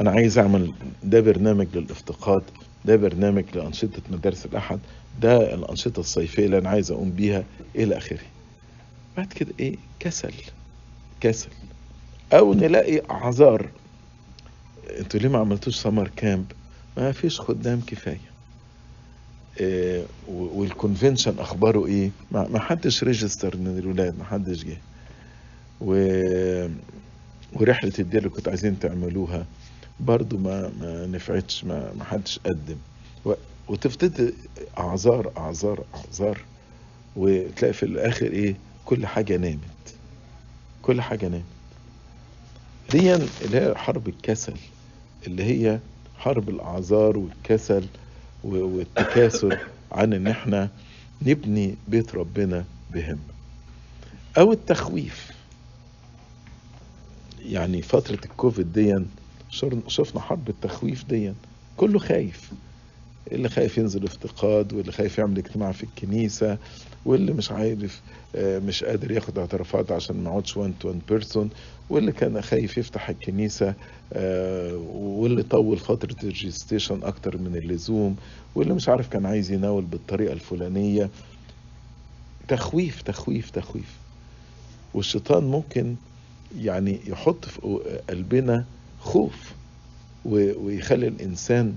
أنا 0.00 0.10
عايز 0.10 0.38
أعمل 0.38 0.72
ده 1.04 1.20
برنامج 1.20 1.66
للافتقاد 1.74 2.42
ده 2.84 2.96
برنامج 2.96 3.44
لأنشطة 3.54 4.02
مدارس 4.10 4.46
الأحد 4.46 4.78
ده 5.20 5.54
الأنشطة 5.54 6.00
الصيفية 6.00 6.46
اللي 6.46 6.58
أنا 6.58 6.68
عايز 6.68 6.90
أقوم 6.90 7.10
بيها 7.10 7.44
إلى 7.76 7.96
آخره. 7.96 8.18
بعد 9.16 9.32
كده 9.32 9.52
إيه؟ 9.60 9.76
كسل 10.00 10.32
كسل. 11.20 11.48
أو 12.32 12.54
نلاقي 12.54 13.02
أعذار. 13.10 13.68
أنتوا 14.98 15.20
ليه 15.20 15.28
ما 15.28 15.38
عملتوش 15.38 15.76
summer 15.76 16.10
camp 16.16 16.44
ما 16.96 17.12
فيش 17.12 17.40
خدام 17.40 17.80
كفاية. 17.86 18.20
إيه 19.60 20.04
وال 20.28 20.46
convention 20.46 21.38
أخباره 21.38 21.86
إيه؟ 21.86 22.10
ما 22.32 22.48
ما 22.48 22.58
حدش 22.60 23.04
register 23.04 23.56
من 23.56 23.78
الولاد 23.78 24.18
ما 24.18 24.24
حدش 24.24 24.64
جه. 24.64 24.76
و 25.80 25.92
ورحلة 27.52 27.92
الدير 27.98 28.18
اللي 28.18 28.30
كنتوا 28.30 28.50
عايزين 28.52 28.78
تعملوها. 28.78 29.46
برضو 30.00 30.38
ما 30.38 30.70
ما 30.80 31.06
نفعتش 31.06 31.64
ما 31.64 31.92
ما 31.98 32.04
حدش 32.04 32.38
قدم. 32.46 32.76
و- 33.24 33.32
وتفتت 33.68 34.34
أعذار 34.78 35.32
أعذار 35.38 35.84
أعذار 35.94 36.40
وتلاقي 37.16 37.72
في 37.74 37.82
الآخر 37.82 38.26
إيه؟ 38.26 38.56
كل 38.84 39.06
حاجة 39.06 39.36
نامت. 39.36 39.60
كل 40.82 41.00
حاجة 41.00 41.28
نامت. 41.28 41.44
دي 42.92 43.14
اللي 43.14 43.60
هي 43.60 43.74
حرب 43.74 44.08
الكسل 44.08 44.54
اللي 45.26 45.44
هي 45.44 45.78
حرب 46.18 46.48
الأعذار 46.48 47.18
والكسل 47.18 47.84
والتكاسل 48.44 49.56
عن 49.92 50.12
إن 50.12 50.26
إحنا 50.26 50.70
نبني 51.22 51.74
بيت 51.88 52.14
ربنا 52.14 52.64
بهمة. 52.94 53.18
أو 54.38 54.52
التخويف. 54.52 55.32
يعني 57.44 57.82
فترة 57.82 58.18
الكوفيد 58.24 58.72
دي 58.72 59.04
شفنا 59.88 60.20
حرب 60.20 60.48
التخويف 60.48 61.04
دي 61.04 61.32
كله 61.76 61.98
خايف. 61.98 62.50
اللي 63.32 63.48
خايف 63.48 63.78
ينزل 63.78 64.04
افتقاد 64.04 64.72
واللي 64.72 64.92
خايف 64.92 65.18
يعمل 65.18 65.38
اجتماع 65.38 65.72
في 65.72 65.84
الكنيسة 65.84 66.58
واللي 67.04 67.32
مش 67.32 67.50
عارف 67.52 68.00
آه، 68.36 68.58
مش 68.58 68.84
قادر 68.84 69.10
ياخد 69.10 69.38
اعترافات 69.38 69.92
عشان 69.92 70.16
ما 70.24 70.30
يقعدش 70.30 70.56
one 70.56 70.74
to 70.80 70.88
one 70.88 71.00
person 71.08 71.50
واللي 71.90 72.12
كان 72.12 72.42
خايف 72.42 72.78
يفتح 72.78 73.08
الكنيسة 73.08 73.74
آه، 74.12 74.76
واللي 74.94 75.42
طول 75.42 75.78
فترة 75.78 76.16
ال 76.22 76.28
registration 76.28 77.02
أكتر 77.02 77.38
من 77.38 77.56
اللزوم 77.56 78.16
واللي 78.54 78.74
مش 78.74 78.88
عارف 78.88 79.08
كان 79.08 79.26
عايز 79.26 79.52
يناول 79.52 79.84
بالطريقة 79.84 80.32
الفلانية. 80.32 81.10
تخويف 82.48 83.02
تخويف 83.02 83.50
تخويف. 83.50 83.96
والشيطان 84.94 85.44
ممكن 85.44 85.94
يعني 86.58 87.00
يحط 87.06 87.44
في 87.44 87.60
قلبنا 88.10 88.64
خوف 89.06 89.52
ويخلي 90.24 91.08
الإنسان 91.08 91.76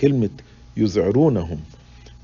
كلمة 0.00 0.30
يذعرونهم. 0.76 1.60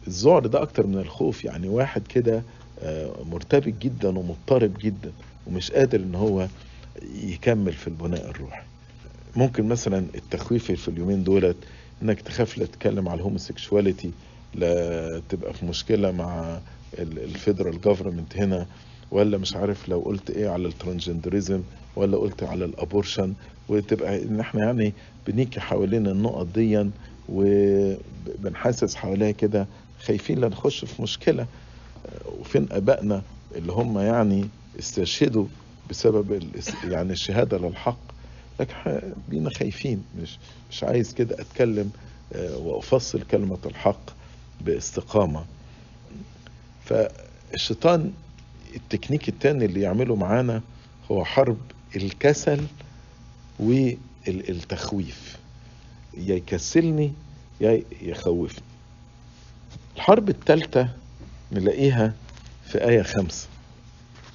الذعر 0.07 0.47
ده 0.47 0.63
أكتر 0.63 0.87
من 0.87 0.99
الخوف. 0.99 1.45
يعني 1.45 1.69
واحد 1.69 2.03
كده 2.09 2.43
آه، 2.83 3.13
مرتبك 3.31 3.75
جدا 3.83 4.09
ومضطرب 4.19 4.73
جدا 4.81 5.13
ومش 5.47 5.71
قادر 5.73 6.01
إن 6.01 6.15
هو 6.15 6.49
يكمل 7.23 7.73
في 7.73 7.89
البناء 7.89 8.31
الروحي. 8.31 8.63
ممكن 9.37 9.69
مثلا 9.69 10.05
التخويف 10.15 10.73
في 10.73 10.89
اليومين 10.89 11.25
دولت 11.25 11.57
إنك 12.03 12.21
تخاف 12.21 12.59
لا 12.59 12.67
تتكلم 12.67 13.09
على 13.09 13.19
ال 13.19 13.26
homosexuality 13.26 14.11
لا 14.55 15.23
تبقى 15.29 15.55
في 15.55 15.67
مشكلة 15.67 16.11
مع 16.13 16.59
ال 16.99 17.09
federal 17.09 17.81
government 17.81 18.37
هنا 18.37 18.67
ولا 19.11 19.39
مش 19.39 19.57
عارف 19.57 19.89
لو 19.89 20.01
قلت 20.01 20.31
إيه 20.31 20.49
على 20.49 20.69
ال 20.69 20.75
transgenderism 20.75 21.61
ولا 21.97 22.17
قلت 22.17 22.43
على 22.43 22.65
ال 22.65 22.72
abortion؟ 22.72 23.35
وتبقى 23.69 24.23
إن 24.23 24.41
إحنا 24.41 24.65
يعني 24.65 24.93
بنيجي 25.27 25.61
حوالين 25.61 26.07
النقط 26.07 26.47
دي 26.47 26.87
وبنحسس 27.29 28.95
حواليها 28.95 29.31
كده 29.31 29.67
خايفين 30.05 30.39
لا 30.39 30.49
نخش 30.49 30.85
في 30.85 31.03
مشكلة. 31.03 31.47
وفين 32.41 32.67
آبائنا 32.73 33.23
اللي 33.57 33.73
هم 33.73 33.99
يعني 33.99 34.49
استشهدوا 34.79 35.47
بسبب 35.91 36.43
يعني 36.85 37.13
الشهادة 37.13 37.59
للحق 37.59 37.99
لكن 38.61 38.75
بينا 39.29 39.51
خايفين 39.51 40.05
مش 40.23 40.39
مش 40.71 40.85
عايز 40.85 41.15
كده 41.15 41.37
أتكلم 41.41 41.91
آه، 42.33 42.57
وأفصل 42.59 43.23
كلمة 43.23 43.59
الحق 43.67 44.01
باستقامة. 44.61 45.45
فالشيطان 46.85 48.13
التكنيك 48.77 49.29
التاني 49.29 49.65
اللي 49.65 49.81
يعمله 49.81 50.17
معانا 50.17 50.61
هو 51.11 51.25
حرب 51.25 51.57
الكسل 51.97 52.65
والتخويف. 53.61 55.39
يا 56.17 56.35
يكسلني 56.35 57.13
يا 57.61 57.83
يخوفني. 58.03 58.65
الحرب 59.97 60.29
الثالثة 60.29 60.89
نلاقيها 61.53 62.15
في 62.67 62.89
آية 62.89 63.03
خمسة. 63.03 63.49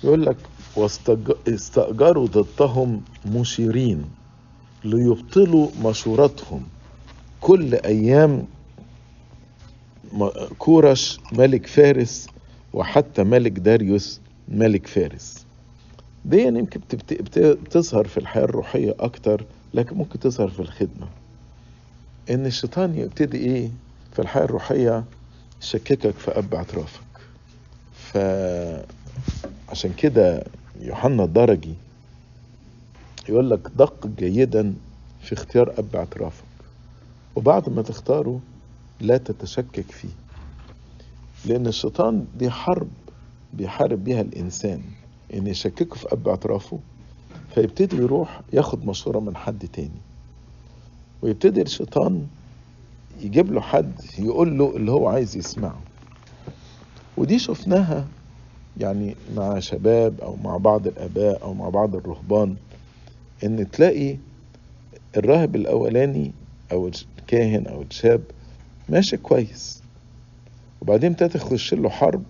يقول 0.04 0.26
لك 0.26 0.38
واستأجروا 0.76 2.28
ضدهم 2.28 3.02
مشيرين 3.26 4.06
ليبطلوا 4.84 5.70
مشورتهم. 5.84 6.68
كل 7.41 7.76
أيام 7.76 8.48
كورش 10.58 11.20
ملك 11.32 11.68
فارس 11.68 12.28
وحتى 12.74 13.24
ملك 13.24 13.52
داريوس 13.52 14.20
ملك 14.48 14.88
فارس. 14.88 15.44
دي 16.25 16.41
يمكن 16.43 16.81
بتظهر 17.38 18.07
في 18.07 18.17
الحياة 18.17 18.43
الروحية 18.43 18.95
أكتر 18.99 19.45
لكن 19.73 19.95
ممكن 19.97 20.19
تظهر 20.19 20.47
في 20.47 20.59
الخدمة. 20.59 21.07
إن 22.29 22.45
الشيطان 22.45 22.95
يبتدي 22.97 23.38
إيه؟ 23.38 23.69
في 24.13 24.19
الحياة 24.21 24.43
الروحية 24.43 25.03
يشككك 25.61 26.11
في 26.15 26.31
أب 26.31 26.53
اعترافك 26.53 27.01
فعشان 27.93 29.93
كده 29.97 30.43
يوحنا 30.81 31.23
الدرجي 31.23 31.73
يقول 33.29 33.49
لك 33.49 33.59
دقق 33.75 34.07
جيدا 34.07 34.73
في 35.21 35.33
اختيار 35.33 35.73
أب 35.77 35.95
اعترافك 35.95 36.43
وبعد 37.35 37.69
ما 37.69 37.81
تختاره 37.81 38.39
لا 39.01 39.17
تتشكك 39.17 39.91
فيه. 39.91 40.09
لأن 41.45 41.67
الشيطان 41.67 42.25
دي 42.39 42.49
حرب 42.49 42.88
بيحارب 43.53 44.03
بيها 44.03 44.21
الإنسان. 44.21 44.81
إن 45.33 45.47
يشككه 45.47 45.95
في 45.95 46.13
أب 46.13 46.27
اعترافه 46.27 46.79
فيبتدي 47.55 47.95
يروح 47.95 48.41
ياخد 48.53 48.85
مشورة 48.85 49.19
من 49.19 49.35
حد 49.38 49.67
تاني. 49.73 50.01
ويبتدي 51.21 51.61
الشيطان 51.61 52.27
يجيب 53.21 53.51
له 53.53 53.61
حد 53.61 53.91
يقول 54.19 54.57
له 54.57 54.75
اللي 54.75 54.91
هو 54.91 55.07
عايز 55.07 55.38
يسمعه. 55.38 55.81
ودي 57.17 57.39
شفناها 57.39 58.07
يعني 58.77 59.15
مع 59.35 59.59
شباب 59.59 60.21
أو 60.21 60.35
مع 60.35 60.57
بعض 60.57 60.88
الآباء 60.88 61.43
أو 61.43 61.53
مع 61.53 61.69
بعض 61.69 61.95
الرهبان 61.95 62.55
إن 63.43 63.71
تلاقي 63.71 64.17
الراهب 65.17 65.55
الأولاني 65.55 66.31
أو 66.71 66.88
الكاهن 66.88 67.67
أو 67.67 67.81
الشاب 67.81 68.21
ماشي 68.89 69.17
كويس. 69.17 69.81
وبعدين 70.81 71.11
ابتدى 71.11 71.29
تخش 71.39 71.73
له 71.73 71.89
حرب 71.89 72.23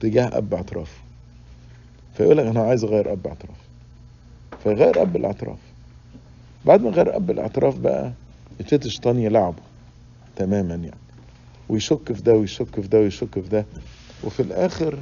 تجاه 0.00 0.38
أب 0.38 0.54
اعترافه 0.54 1.03
فيقول 2.14 2.36
لك 2.36 2.46
أنا 2.46 2.60
عايز 2.60 2.84
أغير 2.84 3.12
أب 3.12 3.26
اعتراف 3.26 3.56
فيغير 4.62 5.02
أب 5.02 5.16
الاعتراف. 5.16 5.58
بعد 6.64 6.82
ما 6.82 6.90
غير 6.90 7.16
أب 7.16 7.30
الاعتراف 7.30 7.78
بقى 7.78 8.12
يبتدي 8.60 8.86
الشيطان 8.86 9.18
يلعبه 9.18 9.62
تماما 10.36 10.74
يعني. 10.74 10.96
ويشك 11.68 12.12
في 12.12 12.22
ده 12.22 12.34
ويشك 12.34 12.80
في 12.80 12.88
ده 12.88 12.98
ويشك 13.00 13.34
في 13.40 13.48
ده. 13.48 13.66
وفي 14.24 14.40
الآخر 14.40 14.98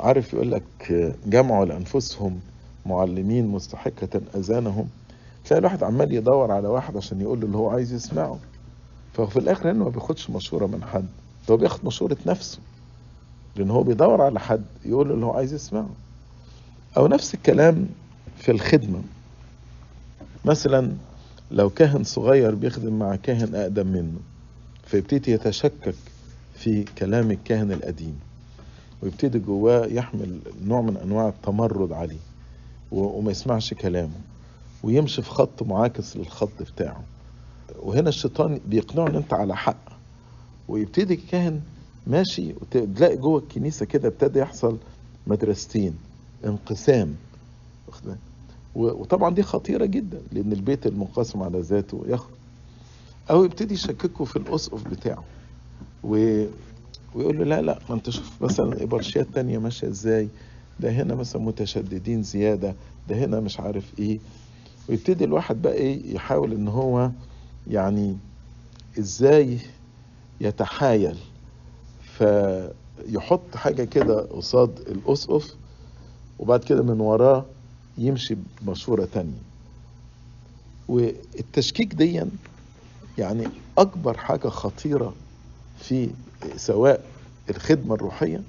عارف 0.00 0.32
يقول 0.34 0.50
لك 0.52 0.92
جمعوا 1.26 1.64
لأنفسهم 1.64 2.40
معلمين 2.86 3.46
مستحقة 3.46 4.20
أذانهم. 4.34 4.88
تلاقي 5.44 5.58
الواحد 5.60 5.82
عمال 5.82 6.14
يدور 6.14 6.52
على 6.52 6.68
واحد 6.68 6.96
عشان 6.96 7.20
يقول 7.20 7.40
له 7.40 7.46
اللي 7.46 7.56
هو 7.56 7.70
عايز 7.70 7.92
يسمعه. 7.92 8.38
فهو 9.14 9.26
في 9.26 9.38
الآخر 9.38 9.70
انه 9.70 9.84
ما 9.84 9.90
بياخدش 9.90 10.30
مشورة 10.30 10.66
من 10.66 10.84
حد. 10.84 11.06
ده 11.48 11.54
هو 11.54 11.56
بياخد 11.56 11.84
مشورة 11.84 12.16
نفسه. 12.26 12.58
لأن 13.56 13.70
هو 13.70 13.82
بيدور 13.82 14.22
على 14.22 14.40
حد 14.40 14.64
يقول 14.84 15.08
له 15.08 15.14
اللي 15.14 15.26
هو 15.26 15.30
عايز 15.32 15.52
يسمعه. 15.54 15.88
أو 16.96 17.06
نفس 17.06 17.34
الكلام 17.34 17.86
في 18.38 18.50
الخدمة. 18.50 19.02
مثلا 20.44 20.92
لو 21.50 21.70
كاهن 21.70 22.04
صغير 22.04 22.54
بيخدم 22.54 22.98
مع 22.98 23.16
كاهن 23.16 23.54
أقدم 23.54 23.86
منه 23.86 24.18
فيبتدي 24.86 25.32
يتشكك 25.32 25.94
في 26.54 26.84
كلام 26.98 27.30
الكاهن 27.30 27.72
القديم 27.72 28.20
ويبتدي 29.02 29.38
جواه 29.38 29.86
يحمل 29.86 30.38
نوع 30.64 30.80
من 30.80 30.96
أنواع 30.96 31.28
التمرد 31.28 31.92
عليه 31.92 32.18
وما 32.92 33.30
يسمعش 33.30 33.74
كلامه 33.74 34.20
ويمشي 34.82 35.22
في 35.22 35.30
خط 35.30 35.62
معاكس 35.62 36.16
للخط 36.16 36.62
بتاعه. 36.74 37.02
وهنا 37.82 38.08
الشيطان 38.08 38.60
بيقنعه 38.66 39.06
إن 39.08 39.16
أنت 39.16 39.32
على 39.34 39.56
حق 39.56 39.76
ويبتدي 40.68 41.14
الكاهن 41.14 41.60
ماشي 42.06 42.52
وتلاقي 42.52 43.16
جوه 43.16 43.38
الكنيسة 43.38 43.86
كده 43.86 44.08
ابتدى 44.08 44.38
يحصل 44.38 44.78
مدرستين. 45.26 45.94
انقسام. 46.44 47.14
وطبعا 48.74 49.34
دي 49.34 49.42
خطيرة 49.42 49.84
جدا 49.84 50.20
لأن 50.32 50.52
البيت 50.52 50.86
المنقسم 50.86 51.42
على 51.42 51.60
ذاته 51.60 52.02
يخرج. 52.06 52.34
أو 53.30 53.44
يبتدي 53.44 53.74
يشككه 53.74 54.24
في 54.24 54.36
الاسقف 54.36 54.88
بتاعه. 54.88 55.24
و... 56.04 56.44
ويقول 57.14 57.38
له 57.38 57.44
لا 57.44 57.62
لا 57.62 57.78
ما 57.88 57.94
أنت 57.94 58.10
شوف 58.10 58.42
مثلا 58.42 58.82
إبرشيات 58.82 59.26
تانية 59.34 59.58
ماشية 59.58 59.88
إزاي؟ 59.88 60.28
ده 60.80 60.90
هنا 60.90 61.14
مثلا 61.14 61.42
متشددين 61.42 62.22
زيادة 62.22 62.74
ده 63.08 63.16
هنا 63.24 63.40
مش 63.40 63.60
عارف 63.60 63.84
إيه. 63.98 64.18
ويبتدي 64.88 65.24
الواحد 65.24 65.62
بقى 65.62 65.72
إيه 65.74 66.14
يحاول 66.14 66.52
إن 66.52 66.68
هو 66.68 67.10
يعني 67.70 68.16
إزاي 68.98 69.58
يتحايل. 70.40 71.16
فيحط 72.18 73.56
حاجة 73.56 73.84
كده 73.84 74.20
قصاد 74.20 74.78
الأسقف 74.88 75.54
وبعد 76.40 76.64
كده 76.64 76.82
من 76.82 77.00
وراه 77.00 77.44
يمشي 77.98 78.36
بمشورة 78.62 79.08
تانية. 79.14 79.42
والتشكيك 80.88 81.94
دي 81.94 82.22
يعني 83.18 83.48
أكبر 83.78 84.16
حاجة 84.16 84.48
خطيرة 84.48 85.14
في 85.78 86.10
سواء 86.56 87.04
الخدمة 87.50 87.94
الروحية 87.94 88.42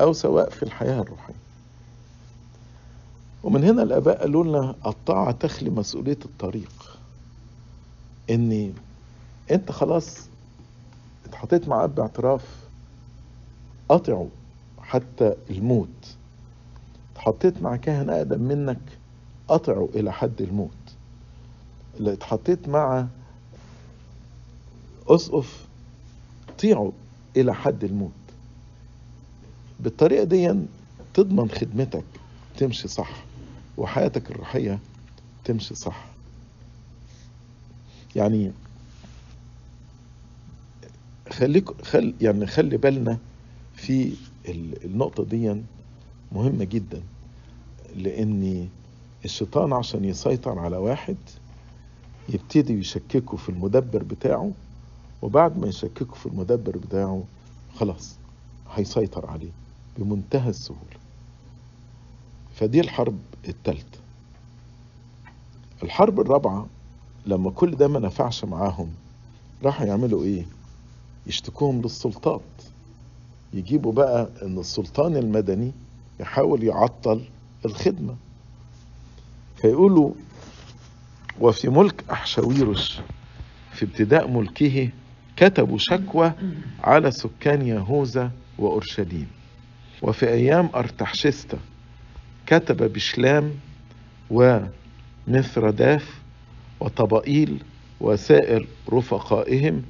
أو 0.00 0.12
سواء 0.12 0.50
في 0.50 0.62
الحياة 0.62 1.00
الروحية. 1.02 1.34
ومن 3.42 3.64
هنا 3.64 3.82
الآباء 3.82 4.20
قالوا 4.20 4.44
لنا 4.44 4.74
الطاعة 4.86 5.32
تخلي 5.32 5.70
مسؤولية 5.70 6.18
الطريق. 6.24 6.98
إن 8.30 8.72
أنت 9.50 9.72
خلاص 9.72 10.16
اتحطيت 11.26 11.68
مع 11.68 11.84
أب 11.84 12.00
اعتراف 12.00 12.44
قطعه 13.88 14.28
حتى 14.82 15.34
الموت. 15.50 16.17
اتحطيت 17.18 17.62
مع 17.62 17.76
كاهن 17.76 18.10
أقدم 18.10 18.40
منك 18.42 18.78
قطعه 19.48 19.88
إلى 19.94 20.12
حد 20.12 20.42
الموت. 20.42 20.70
اللي 21.96 22.12
اتحطيت 22.12 22.68
مع 22.68 23.06
أسقف 25.08 25.66
طيعه 26.62 26.92
إلى 27.36 27.54
حد 27.54 27.84
الموت. 27.84 28.12
بالطريقة 29.80 30.24
دي 30.24 30.54
تضمن 31.14 31.50
خدمتك 31.50 32.04
تمشي 32.56 32.88
صح 32.88 33.10
وحياتك 33.78 34.30
الروحية 34.30 34.78
تمشي 35.44 35.74
صح. 35.74 36.06
يعني 38.16 38.52
خليك 41.30 41.82
خل 41.84 42.14
يعني 42.20 42.46
خلي 42.46 42.76
بالنا 42.76 43.18
في 43.74 44.12
النقطة 44.84 45.24
دي 45.24 45.62
مهمة 46.32 46.64
جدا 46.64 47.02
لأن 47.96 48.68
الشيطان 49.24 49.72
عشان 49.72 50.04
يسيطر 50.04 50.58
على 50.58 50.76
واحد 50.76 51.16
يبتدي 52.28 52.72
يشككه 52.72 53.36
في 53.36 53.48
المدبر 53.48 54.02
بتاعه 54.02 54.50
وبعد 55.22 55.58
ما 55.58 55.66
يشككه 55.66 56.14
في 56.14 56.26
المدبر 56.26 56.76
بتاعه 56.76 57.24
خلاص 57.76 58.16
هيسيطر 58.74 59.26
عليه 59.30 59.50
بمنتهى 59.98 60.48
السهولة. 60.50 60.98
فدي 62.54 62.80
الحرب 62.80 63.18
الثالثة 63.48 63.98
الحرب 65.82 66.20
الرابعة 66.20 66.66
لما 67.26 67.50
كل 67.50 67.70
ده 67.76 67.88
ما 67.88 67.98
نفعش 67.98 68.44
معاهم 68.44 68.88
راحوا 69.62 69.86
يعملوا 69.86 70.24
إيه؟ 70.24 70.44
يشتكوهم 71.26 71.82
للسلطات. 71.82 72.40
يجيبوا 73.54 73.92
بقى 73.92 74.28
إن 74.42 74.58
السلطان 74.58 75.16
المدني 75.16 75.72
يحاول 76.20 76.64
يعطل 76.64 77.24
الخدمة. 77.64 78.16
فيقولوا 79.60 80.12
وفي 81.40 81.68
ملك 81.68 82.04
أحشاويرش 82.10 83.00
في 83.72 83.84
ابتداء 83.84 84.28
ملكه 84.28 84.88
كتبوا 85.36 85.78
شكوى 85.78 86.32
على 86.84 87.10
سكان 87.10 87.66
يهوذا 87.66 88.30
وأورشليم. 88.58 89.26
وفي 90.02 90.28
أيام 90.28 90.68
أرتحشستا 90.74 91.58
كتب 92.46 92.92
بشلام 92.92 93.52
ومثرداف 94.30 96.20
وطبائيل 96.80 97.62
وسائر 98.00 98.66
رفقائهم 98.92 99.82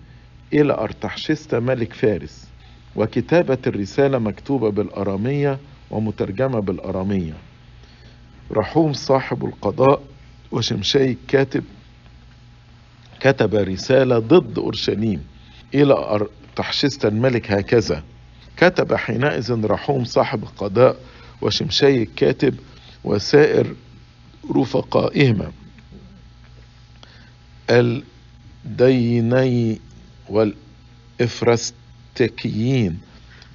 إلى 0.53 0.73
أرتحشستا 0.73 1.61
ملك 1.61 1.93
فارس. 1.93 2.49
وكتابة 2.97 3.59
الرسالة 3.67 4.19
مكتوبة 4.19 4.71
بالأرامية 4.71 5.59
ومترجمة 5.91 6.61
بالأرامية. 6.61 7.35
رحوم 8.53 8.93
صاحب 8.93 9.45
القضاء 9.45 10.03
وشمشاي 10.53 11.11
الكاتب 11.11 11.65
كتب 13.21 13.55
رسالة 13.55 14.19
ضد 14.19 14.59
أورشليم 14.59 15.25
إلى 15.75 15.95
أرتحشستا 15.95 17.09
الملك 17.09 17.53
هكذا. 17.53 18.03
كتب 18.57 18.95
حينئذ 18.95 19.65
رحوم 19.65 20.05
صاحب 20.05 20.43
القضاء 20.43 20.97
وشمشاي 21.43 22.03
الكاتب 22.03 22.55
وسائر 23.05 23.75
رفقائهما. 24.57 25.53
الديني 28.67 29.81
والإفرستكيين 30.29 33.01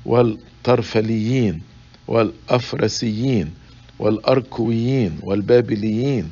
والطرفليين 0.06 1.62
والأفرسيين 2.08 3.54
والأركويين 4.00 5.20
والبابليين 5.24 6.32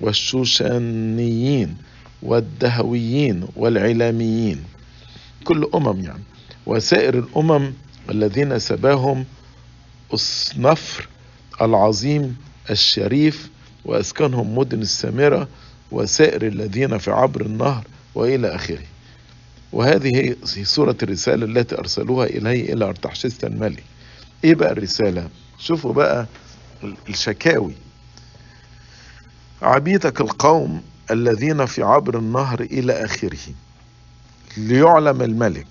والشوشانيين 0.00 1.76
والدهويين 2.22 3.46
والعلاميين. 3.56 4.62
كل 5.44 5.68
أمم 5.74 6.00
يعني. 6.00 6.22
وسائر 6.66 7.18
الأمم 7.18 7.72
الذين 8.10 8.58
سباهم 8.58 9.24
أصنفر 10.14 11.08
العظيم 11.60 12.36
الشريف 12.70 13.50
وأسكنهم 13.84 14.58
مدن 14.58 14.80
السامرة 14.80 15.48
وسائر 15.90 16.46
الذين 16.46 16.98
في 16.98 17.10
عبر 17.10 17.40
النهر 17.40 17.84
وإلى 18.14 18.54
آخره. 18.54 18.82
وهذه 19.72 20.16
هي 20.16 20.36
سورة 20.64 20.96
الرسالة 21.02 21.44
التي 21.46 21.78
أرسلوها 21.78 22.26
إليه 22.26 22.72
إلى 22.72 22.84
أرتحشست 22.84 23.44
الملك 23.44 23.84
إيه 24.44 24.54
بقى 24.54 24.72
الرسالة؟ 24.72 25.28
شوفوا 25.58 25.92
بقى 25.92 26.26
الشكاوي. 27.08 27.74
عبيدك 29.62 30.20
القوم 30.20 30.82
الذين 31.10 31.66
في 31.66 31.82
عبر 31.82 32.18
النهر 32.18 32.60
إلى 32.60 33.04
آخره. 33.04 33.38
ليعلم 34.56 35.22
الملك 35.22 35.66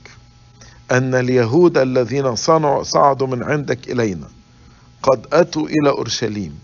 أن 0.92 1.16
اليهود 1.16 1.78
الذين 1.78 2.36
صنعوا 2.36 2.84
صعدوا 2.84 3.28
من 3.28 3.44
عندك 3.44 3.92
إلينا. 3.92 4.28
قد 5.04 5.26
أتوا 5.34 5.68
إلى 5.68 5.90
أورشليم 5.90 6.60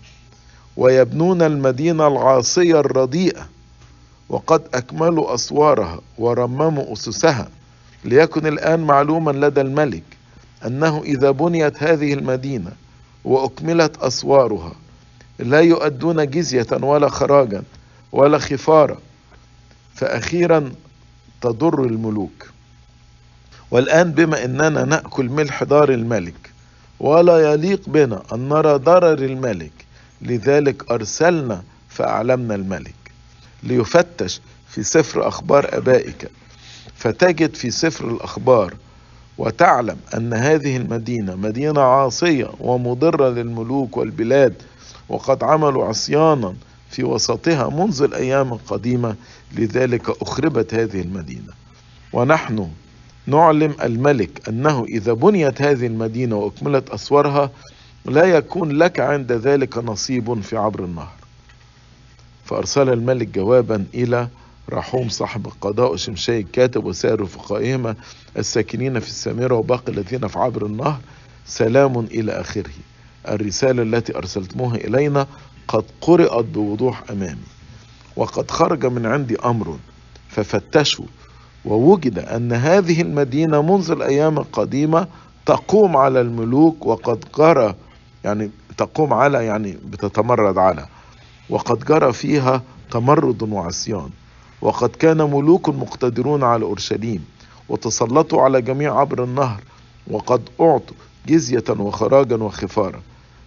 ويبنون 0.76 1.42
المدينة 1.42 2.06
العاصية 2.08 2.80
الرديئة 2.80 3.48
وقد 4.28 4.62
أكملوا 4.74 5.34
أسوارها 5.34 6.00
ورمموا 6.18 6.92
أسسها. 6.92 7.48
ليكن 8.04 8.46
الآن 8.46 8.80
معلوما 8.80 9.30
لدى 9.30 9.60
الملك 9.60 10.02
أنه 10.66 11.02
إذا 11.02 11.30
بنيت 11.30 11.82
هذه 11.82 12.12
المدينة 12.14 12.72
وأكملت 13.24 13.96
أسوارها 13.96 14.72
لا 15.38 15.60
يؤدون 15.60 16.30
جزية 16.30 16.66
ولا 16.72 17.08
خراجا 17.08 17.62
ولا 18.12 18.38
خفارة 18.38 18.98
فأخيرا 19.94 20.72
تضر 21.40 21.84
الملوك. 21.84 22.50
والآن 23.70 24.12
بما 24.12 24.44
أننا 24.44 24.84
نأكل 24.84 25.28
ملح 25.28 25.62
دار 25.62 25.92
الملك 25.92 26.50
ولا 27.00 27.52
يليق 27.52 27.88
بنا 27.88 28.22
أن 28.32 28.48
نرى 28.48 28.74
ضرر 28.74 29.18
الملك 29.24 29.72
لذلك 30.22 30.90
أرسلنا 30.90 31.62
فأعلمنا 31.88 32.54
الملك. 32.54 32.94
ليفتش 33.62 34.40
في 34.68 34.82
سفر 34.82 35.28
أخبار 35.28 35.68
أبائك 35.72 36.30
فتجد 36.96 37.54
في 37.54 37.70
سفر 37.70 38.08
الأخبار 38.08 38.74
وتعلم 39.38 39.96
أن 40.16 40.34
هذه 40.34 40.76
المدينة 40.76 41.34
مدينة 41.34 41.80
عاصية 41.80 42.50
ومضرة 42.60 43.28
للملوك 43.28 43.96
والبلاد 43.96 44.54
وقد 45.08 45.44
عملوا 45.44 45.84
عصيانا 45.84 46.54
في 46.90 47.04
وسطها 47.04 47.68
منذ 47.70 48.02
الأيام 48.02 48.52
القديمة 48.52 49.16
لذلك 49.56 50.10
أخربت 50.22 50.74
هذه 50.74 51.00
المدينة. 51.00 51.52
ونحن 52.12 52.68
نعلم 53.26 53.74
الملك 53.82 54.48
أنه 54.48 54.84
إذا 54.84 55.12
بنيت 55.12 55.62
هذه 55.62 55.86
المدينة 55.86 56.36
وأكملت 56.36 56.90
أسوارها 56.90 57.50
لا 58.04 58.24
يكون 58.24 58.70
لك 58.72 59.00
عند 59.00 59.32
ذلك 59.32 59.78
نصيب 59.78 60.40
في 60.40 60.56
عبر 60.56 60.84
النهر. 60.84 61.12
فأرسل 62.44 62.88
الملك 62.92 63.28
جوابا 63.28 63.84
إلى 63.94 64.28
رحوم 64.70 65.08
صاحب 65.08 65.46
القضاء 65.46 65.92
وشمشي 65.92 66.38
الكاتب 66.38 66.84
وسائر 66.84 67.20
رفقائهما 67.20 67.94
الساكنين 68.38 69.00
في 69.00 69.08
السامرة 69.08 69.54
وباقي 69.54 69.92
الذين 69.92 70.28
في 70.28 70.38
عبر 70.38 70.66
النهر 70.66 71.00
سلام 71.46 71.98
إلى 71.98 72.32
آخره. 72.32 72.70
الرسالة 73.28 73.82
التي 73.82 74.16
أرسلتموها 74.16 74.76
إلينا 74.76 75.26
قد 75.68 75.84
قرأت 76.00 76.44
بوضوح 76.44 77.02
أمامي 77.10 77.46
وقد 78.16 78.50
خرج 78.50 78.86
من 78.86 79.06
عندي 79.06 79.36
أمر 79.44 79.78
ففتشوا 80.28 81.04
ووجد 81.64 82.18
أن 82.18 82.52
هذه 82.52 83.00
المدينة 83.02 83.62
منذ 83.62 83.90
الأيام 83.90 84.38
القديمة 84.38 85.06
تقوم 85.46 85.96
على 85.96 86.20
الملوك 86.20 86.86
وقد 86.86 87.24
جرى 87.38 87.74
يعني 88.24 88.50
تقوم 88.76 89.12
على 89.14 89.44
يعني 89.46 89.78
بتتمرد 89.84 90.58
على 90.58 90.86
وقد 91.50 91.84
جرى 91.84 92.12
فيها 92.12 92.62
تمرد 92.90 93.42
وعصيان. 93.42 94.10
وقد 94.60 94.88
كان 94.88 95.16
ملوك 95.16 95.68
مقتدرون 95.68 96.42
على 96.44 96.64
أورشليم 96.64 97.24
وتسلطوا 97.68 98.42
على 98.42 98.62
جميع 98.62 99.00
عبر 99.00 99.24
النهر 99.24 99.60
وقد 100.06 100.42
أعطوا 100.60 100.96
جزية 101.26 101.64
وخراجا 101.70 102.36
وخفارا. 102.36 103.00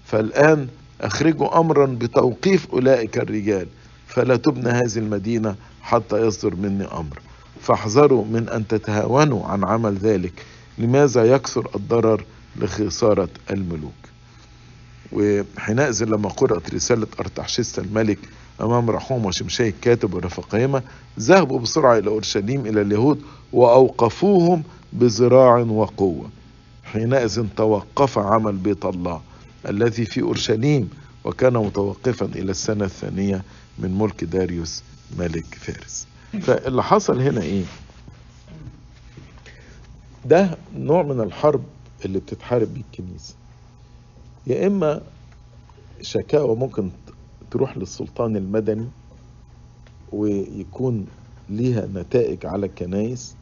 فالآن 0.06 0.68
أخرجوا 1.02 1.60
أمرا 1.60 1.86
بتوقيف 1.86 2.68
أولئك 2.74 3.18
الرجال 3.18 3.68
فلا 4.08 4.36
تبنى 4.36 4.70
هذه 4.70 4.98
المدينة 4.98 5.56
حتى 5.82 6.18
يصدر 6.28 6.56
مني 6.56 6.86
أمر. 6.86 7.20
فاحذروا 7.62 8.26
من 8.26 8.50
أن 8.50 8.68
تتهاونوا 8.68 9.46
عن 9.46 9.64
عمل 9.64 9.96
ذلك 9.98 10.34
لماذا 10.78 11.24
يكثر 11.36 11.70
الضرر 11.76 12.26
لخسارة 12.56 13.30
الملوك؟ 13.52 13.94
وحينئذ 15.12 16.04
لما 16.04 16.30
قرأت 16.30 16.74
رسالة 16.74 17.08
أرتحشست 17.20 17.80
الملك 17.80 18.20
أمام 18.62 18.90
رحوم 18.90 19.26
وشمشي 19.26 19.68
الكاتب 19.68 20.14
ورفقهما 20.14 20.82
ذهبوا 21.20 21.60
بسرعة 21.60 21.98
إلى 21.98 22.08
أورشليم 22.08 22.66
إلى 22.66 22.82
اليهود 22.82 23.22
وأوقفوهم 23.54 24.64
بذراع 24.94 25.58
وقوة. 25.58 26.30
حينئذ 26.84 27.46
توقف 27.58 28.18
عمل 28.18 28.56
بيت 28.56 28.86
الله 28.86 29.22
الذي 29.70 30.06
في 30.06 30.22
أورشليم 30.22 30.90
وكان 31.24 31.54
متوقفا 31.54 32.26
إلى 32.26 32.52
السنة 32.52 32.86
الثانية 32.86 33.44
من 33.80 33.98
ملك 33.98 34.24
داريوس 34.24 34.84
ملك 35.20 35.46
فارس. 35.56 36.08
فاللي 36.42 36.84
حصل 36.84 37.22
هنا 37.22 37.42
إيه؟ 37.42 37.64
ده 40.26 40.58
نوع 40.76 41.04
من 41.04 41.22
الحرب 41.22 41.64
اللي 42.06 42.20
بتتحارب 42.20 42.74
بيه 42.74 42.82
الكنيسة 42.92 43.34
يا 44.48 44.68
إما 44.68 45.02
شكاوى 46.02 46.56
ممكن 46.56 46.90
تروح 47.52 47.78
للسلطان 47.78 48.36
المدني 48.36 48.86
ويكون 50.12 51.06
ليها 51.50 51.86
نتائج 51.86 52.46
على 52.46 52.66
الكنايس 52.66 53.36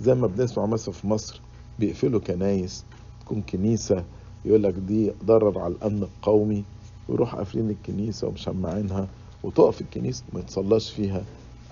زي 0.00 0.14
ما 0.14 0.26
بنسمع 0.26 0.66
مثلا 0.66 0.94
في 0.94 1.06
مصر 1.06 1.40
بيقفلوا 1.78 2.20
كنايس 2.20 2.84
تكون 3.20 3.42
كنيسة 3.42 4.04
يقول 4.44 4.62
لك 4.62 4.74
دي 4.74 5.12
ضرر 5.24 5.58
على 5.58 5.74
الأمن 5.74 6.02
القومي 6.02 6.64
ويروح 7.08 7.34
قافلين 7.34 7.70
الكنيسة 7.70 8.26
ومشمعينها 8.28 9.08
وتقف 9.42 9.80
الكنيسة 9.80 10.22
ما 10.32 10.40
يتصلاش 10.40 10.90
فيها 10.90 11.22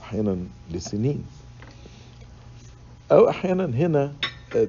أحيانا 0.01 0.37
لسنين. 0.73 1.25
أو 3.13 3.29
أحيانا 3.29 3.65
هنا 3.65 4.13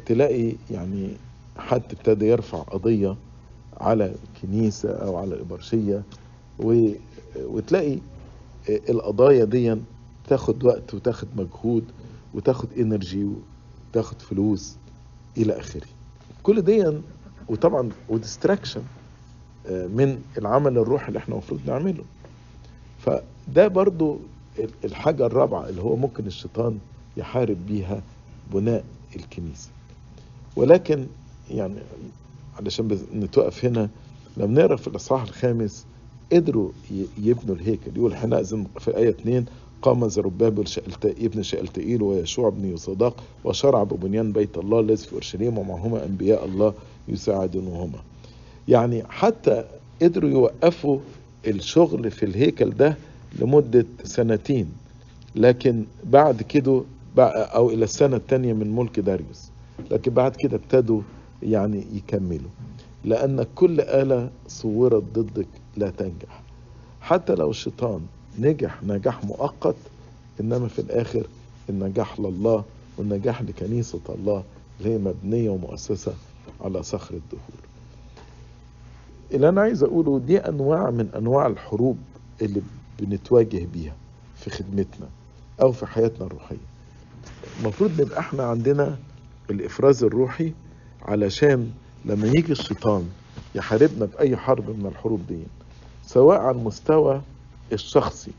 تلاقي 0.06 0.54
يعني 0.72 1.10
حد 1.58 1.82
ابتدى 1.92 2.26
يرفع 2.26 2.58
قضية 2.58 3.16
على 3.78 4.16
كنيسة 4.42 4.90
أو 4.90 5.16
على 5.18 5.42
إبرشية 5.42 6.04
وتلاقي 6.60 7.98
القضايا 8.70 9.46
دي 9.46 9.76
تاخد 10.28 10.64
وقت 10.64 10.94
وتاخد 10.94 11.28
مجهود 11.36 11.84
وتاخد 12.34 12.68
إنرجي 12.78 13.28
وتاخد 13.92 14.22
فلوس 14.22 14.76
إلى 15.38 15.60
آخره. 15.60 15.88
كل 16.44 16.62
دي 16.62 16.94
وطبعا 17.50 17.90
وديستراكشن 18.10 18.82
من 19.70 20.22
العمل 20.38 20.78
الروحي 20.78 21.08
اللي 21.08 21.20
إحنا 21.20 21.34
المفروض 21.36 21.60
نعمله. 21.66 22.04
فده 23.00 23.68
برضو 23.68 24.18
الحاجة 24.86 25.26
الرابعة 25.26 25.70
اللي 25.70 25.82
هو 25.82 25.96
ممكن 25.96 26.26
الشيطان 26.28 26.78
يحارب 27.18 27.58
بيها 27.68 28.02
بناء 28.54 28.84
الكنيسة. 29.16 29.70
ولكن 30.56 31.06
يعني 31.52 31.76
علشان 32.60 33.00
نتوقف 33.16 33.66
هنا 33.66 33.90
لما 34.38 34.62
نقرا 34.62 34.76
في 34.76 34.88
الإصحاح 34.88 35.22
الخامس 35.24 35.86
قدروا 36.34 36.70
يبنوا 37.18 37.56
الهيكل. 37.56 37.92
يقول 37.98 38.16
حينئذ 38.16 38.64
في 38.80 38.98
آية 38.98 39.10
2 39.10 39.46
قام 39.82 40.08
زربابل 40.08 40.66
ابن 41.06 41.44
شألتئيل 41.44 42.02
ويشوع 42.02 42.50
بن 42.50 42.74
يصداق 42.74 43.24
وشرع 43.44 43.84
ببنيان 43.84 44.32
بيت 44.32 44.58
الله 44.58 44.80
الذي 44.80 44.98
في 44.98 45.14
أورشليم 45.14 45.58
ومعهما 45.58 46.06
أنبياء 46.06 46.46
الله 46.46 46.74
يساعدونهما. 47.08 48.00
يعني 48.68 49.04
حتى 49.10 49.66
قدروا 50.02 50.30
يوقفوا 50.30 51.00
الشغل 51.48 52.12
في 52.12 52.26
الهيكل 52.26 52.70
ده 52.70 52.98
لمدة 53.40 53.86
سنتين 54.04 54.68
لكن 55.36 55.84
بعد 56.04 56.42
كده 56.42 56.84
أو 57.18 57.70
إلى 57.70 57.84
السنة 57.84 58.16
الثانية 58.16 58.54
من 58.54 58.76
ملك 58.76 59.00
داريوس. 59.00 59.50
لكن 59.92 60.14
بعد 60.14 60.36
كده 60.36 60.56
ابتدوا 60.58 61.02
يعني 61.44 61.84
يكملوا. 61.94 62.50
لأن 63.06 63.46
كل 63.56 63.82
آلة 63.82 64.30
صورت 64.48 65.04
ضدك 65.14 65.48
لا 65.78 65.90
تنجح. 65.90 66.42
حتى 67.02 67.36
لو 67.36 67.50
الشيطان 67.50 68.02
نجح 68.40 68.84
نجاح 68.84 69.24
مؤقت 69.24 69.76
إنما 70.42 70.68
في 70.68 70.80
الآخر 70.80 71.28
النجاح 71.70 72.20
لله 72.20 72.64
والنجاح 72.98 73.42
لكنيسة 73.42 74.00
الله 74.10 74.44
اللي 74.80 74.94
هي 74.94 74.98
مبنية 74.98 75.50
ومؤسسة 75.50 76.14
على 76.62 76.84
صخر 76.84 77.14
الدهور. 77.16 77.60
اللي 79.32 79.50
أنا 79.50 79.62
عايز 79.62 79.84
أقوله 79.84 80.20
دي 80.20 80.38
أنواع 80.38 80.90
من 80.92 81.10
أنواع 81.16 81.48
الحروب 81.48 81.98
اللي 82.42 82.62
بنتواجه 83.00 83.68
بيها 83.74 83.96
في 84.36 84.50
خدمتنا 84.50 85.08
أو 85.62 85.72
في 85.72 85.86
حياتنا 85.86 86.26
الروحية. 86.28 86.58
المفروض 87.62 88.02
نبقى 88.02 88.20
إحنا 88.20 88.44
عندنا 88.44 88.98
الإفراز 89.50 90.04
الروحي 90.04 90.54
علشان 91.02 91.72
لما 92.06 92.28
يجي 92.28 92.52
الشيطان 92.52 93.10
يحاربنا 93.56 94.06
بأي 94.06 94.38
حرب 94.38 94.70
من 94.70 94.86
الحروب 94.86 95.22
دي. 95.30 95.38
سواء 96.06 96.38
على 96.40 96.58
المستوى 96.58 97.22
الشخصي 97.74 98.32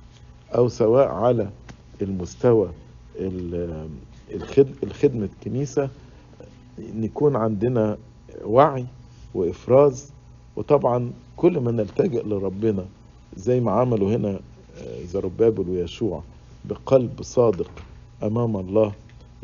أو 0.55 0.68
سواء 0.68 1.09
على 1.09 1.50
المستوى 2.02 2.68
الخدمة 4.83 5.29
كنيسة 5.44 5.90
نكون 6.79 7.37
عندنا 7.37 7.98
وعي 8.44 8.87
وإفراز. 9.35 10.11
وطبعا 10.57 11.11
كل 11.37 11.61
ما 11.61 11.70
نلتجئ 11.70 12.22
لربنا 12.26 12.85
زي 13.37 13.61
ما 13.61 13.72
عملوا 13.72 14.16
هنا 14.16 14.40
زربابل 15.05 15.68
ويشوع 15.70 16.22
بقلب 16.64 17.22
صادق 17.22 17.70
أمام 18.22 18.57
الله 18.57 18.92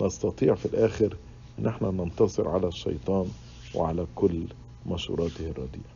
نستطيع 0.00 0.54
في 0.54 0.66
الآخر 0.66 1.16
إن 1.58 1.66
إحنا 1.66 1.90
ننتصر 1.90 2.48
على 2.48 2.68
الشيطان 2.68 3.26
وعلى 3.74 4.06
كل 4.14 4.42
مشوراته 4.86 5.50
الرديئة. 5.50 5.92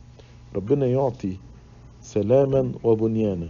ربنا 0.55 0.85
يعطي 0.87 1.37
سلاما 2.07 2.71
وبنيانا 2.83 3.49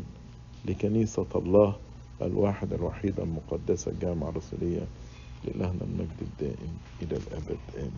لكنيسة 0.65 1.25
الله 1.35 1.75
الواحد 2.21 2.73
الوحيد 2.73 3.19
المقدسة 3.19 3.91
الجامعة 3.91 4.29
الرسولية 4.29 4.81
لإلهنا 5.45 5.81
المجد 5.81 6.19
الدائم 6.21 6.77
إلى 7.01 7.17
الأبد. 7.17 7.57
آمين. 7.77 7.91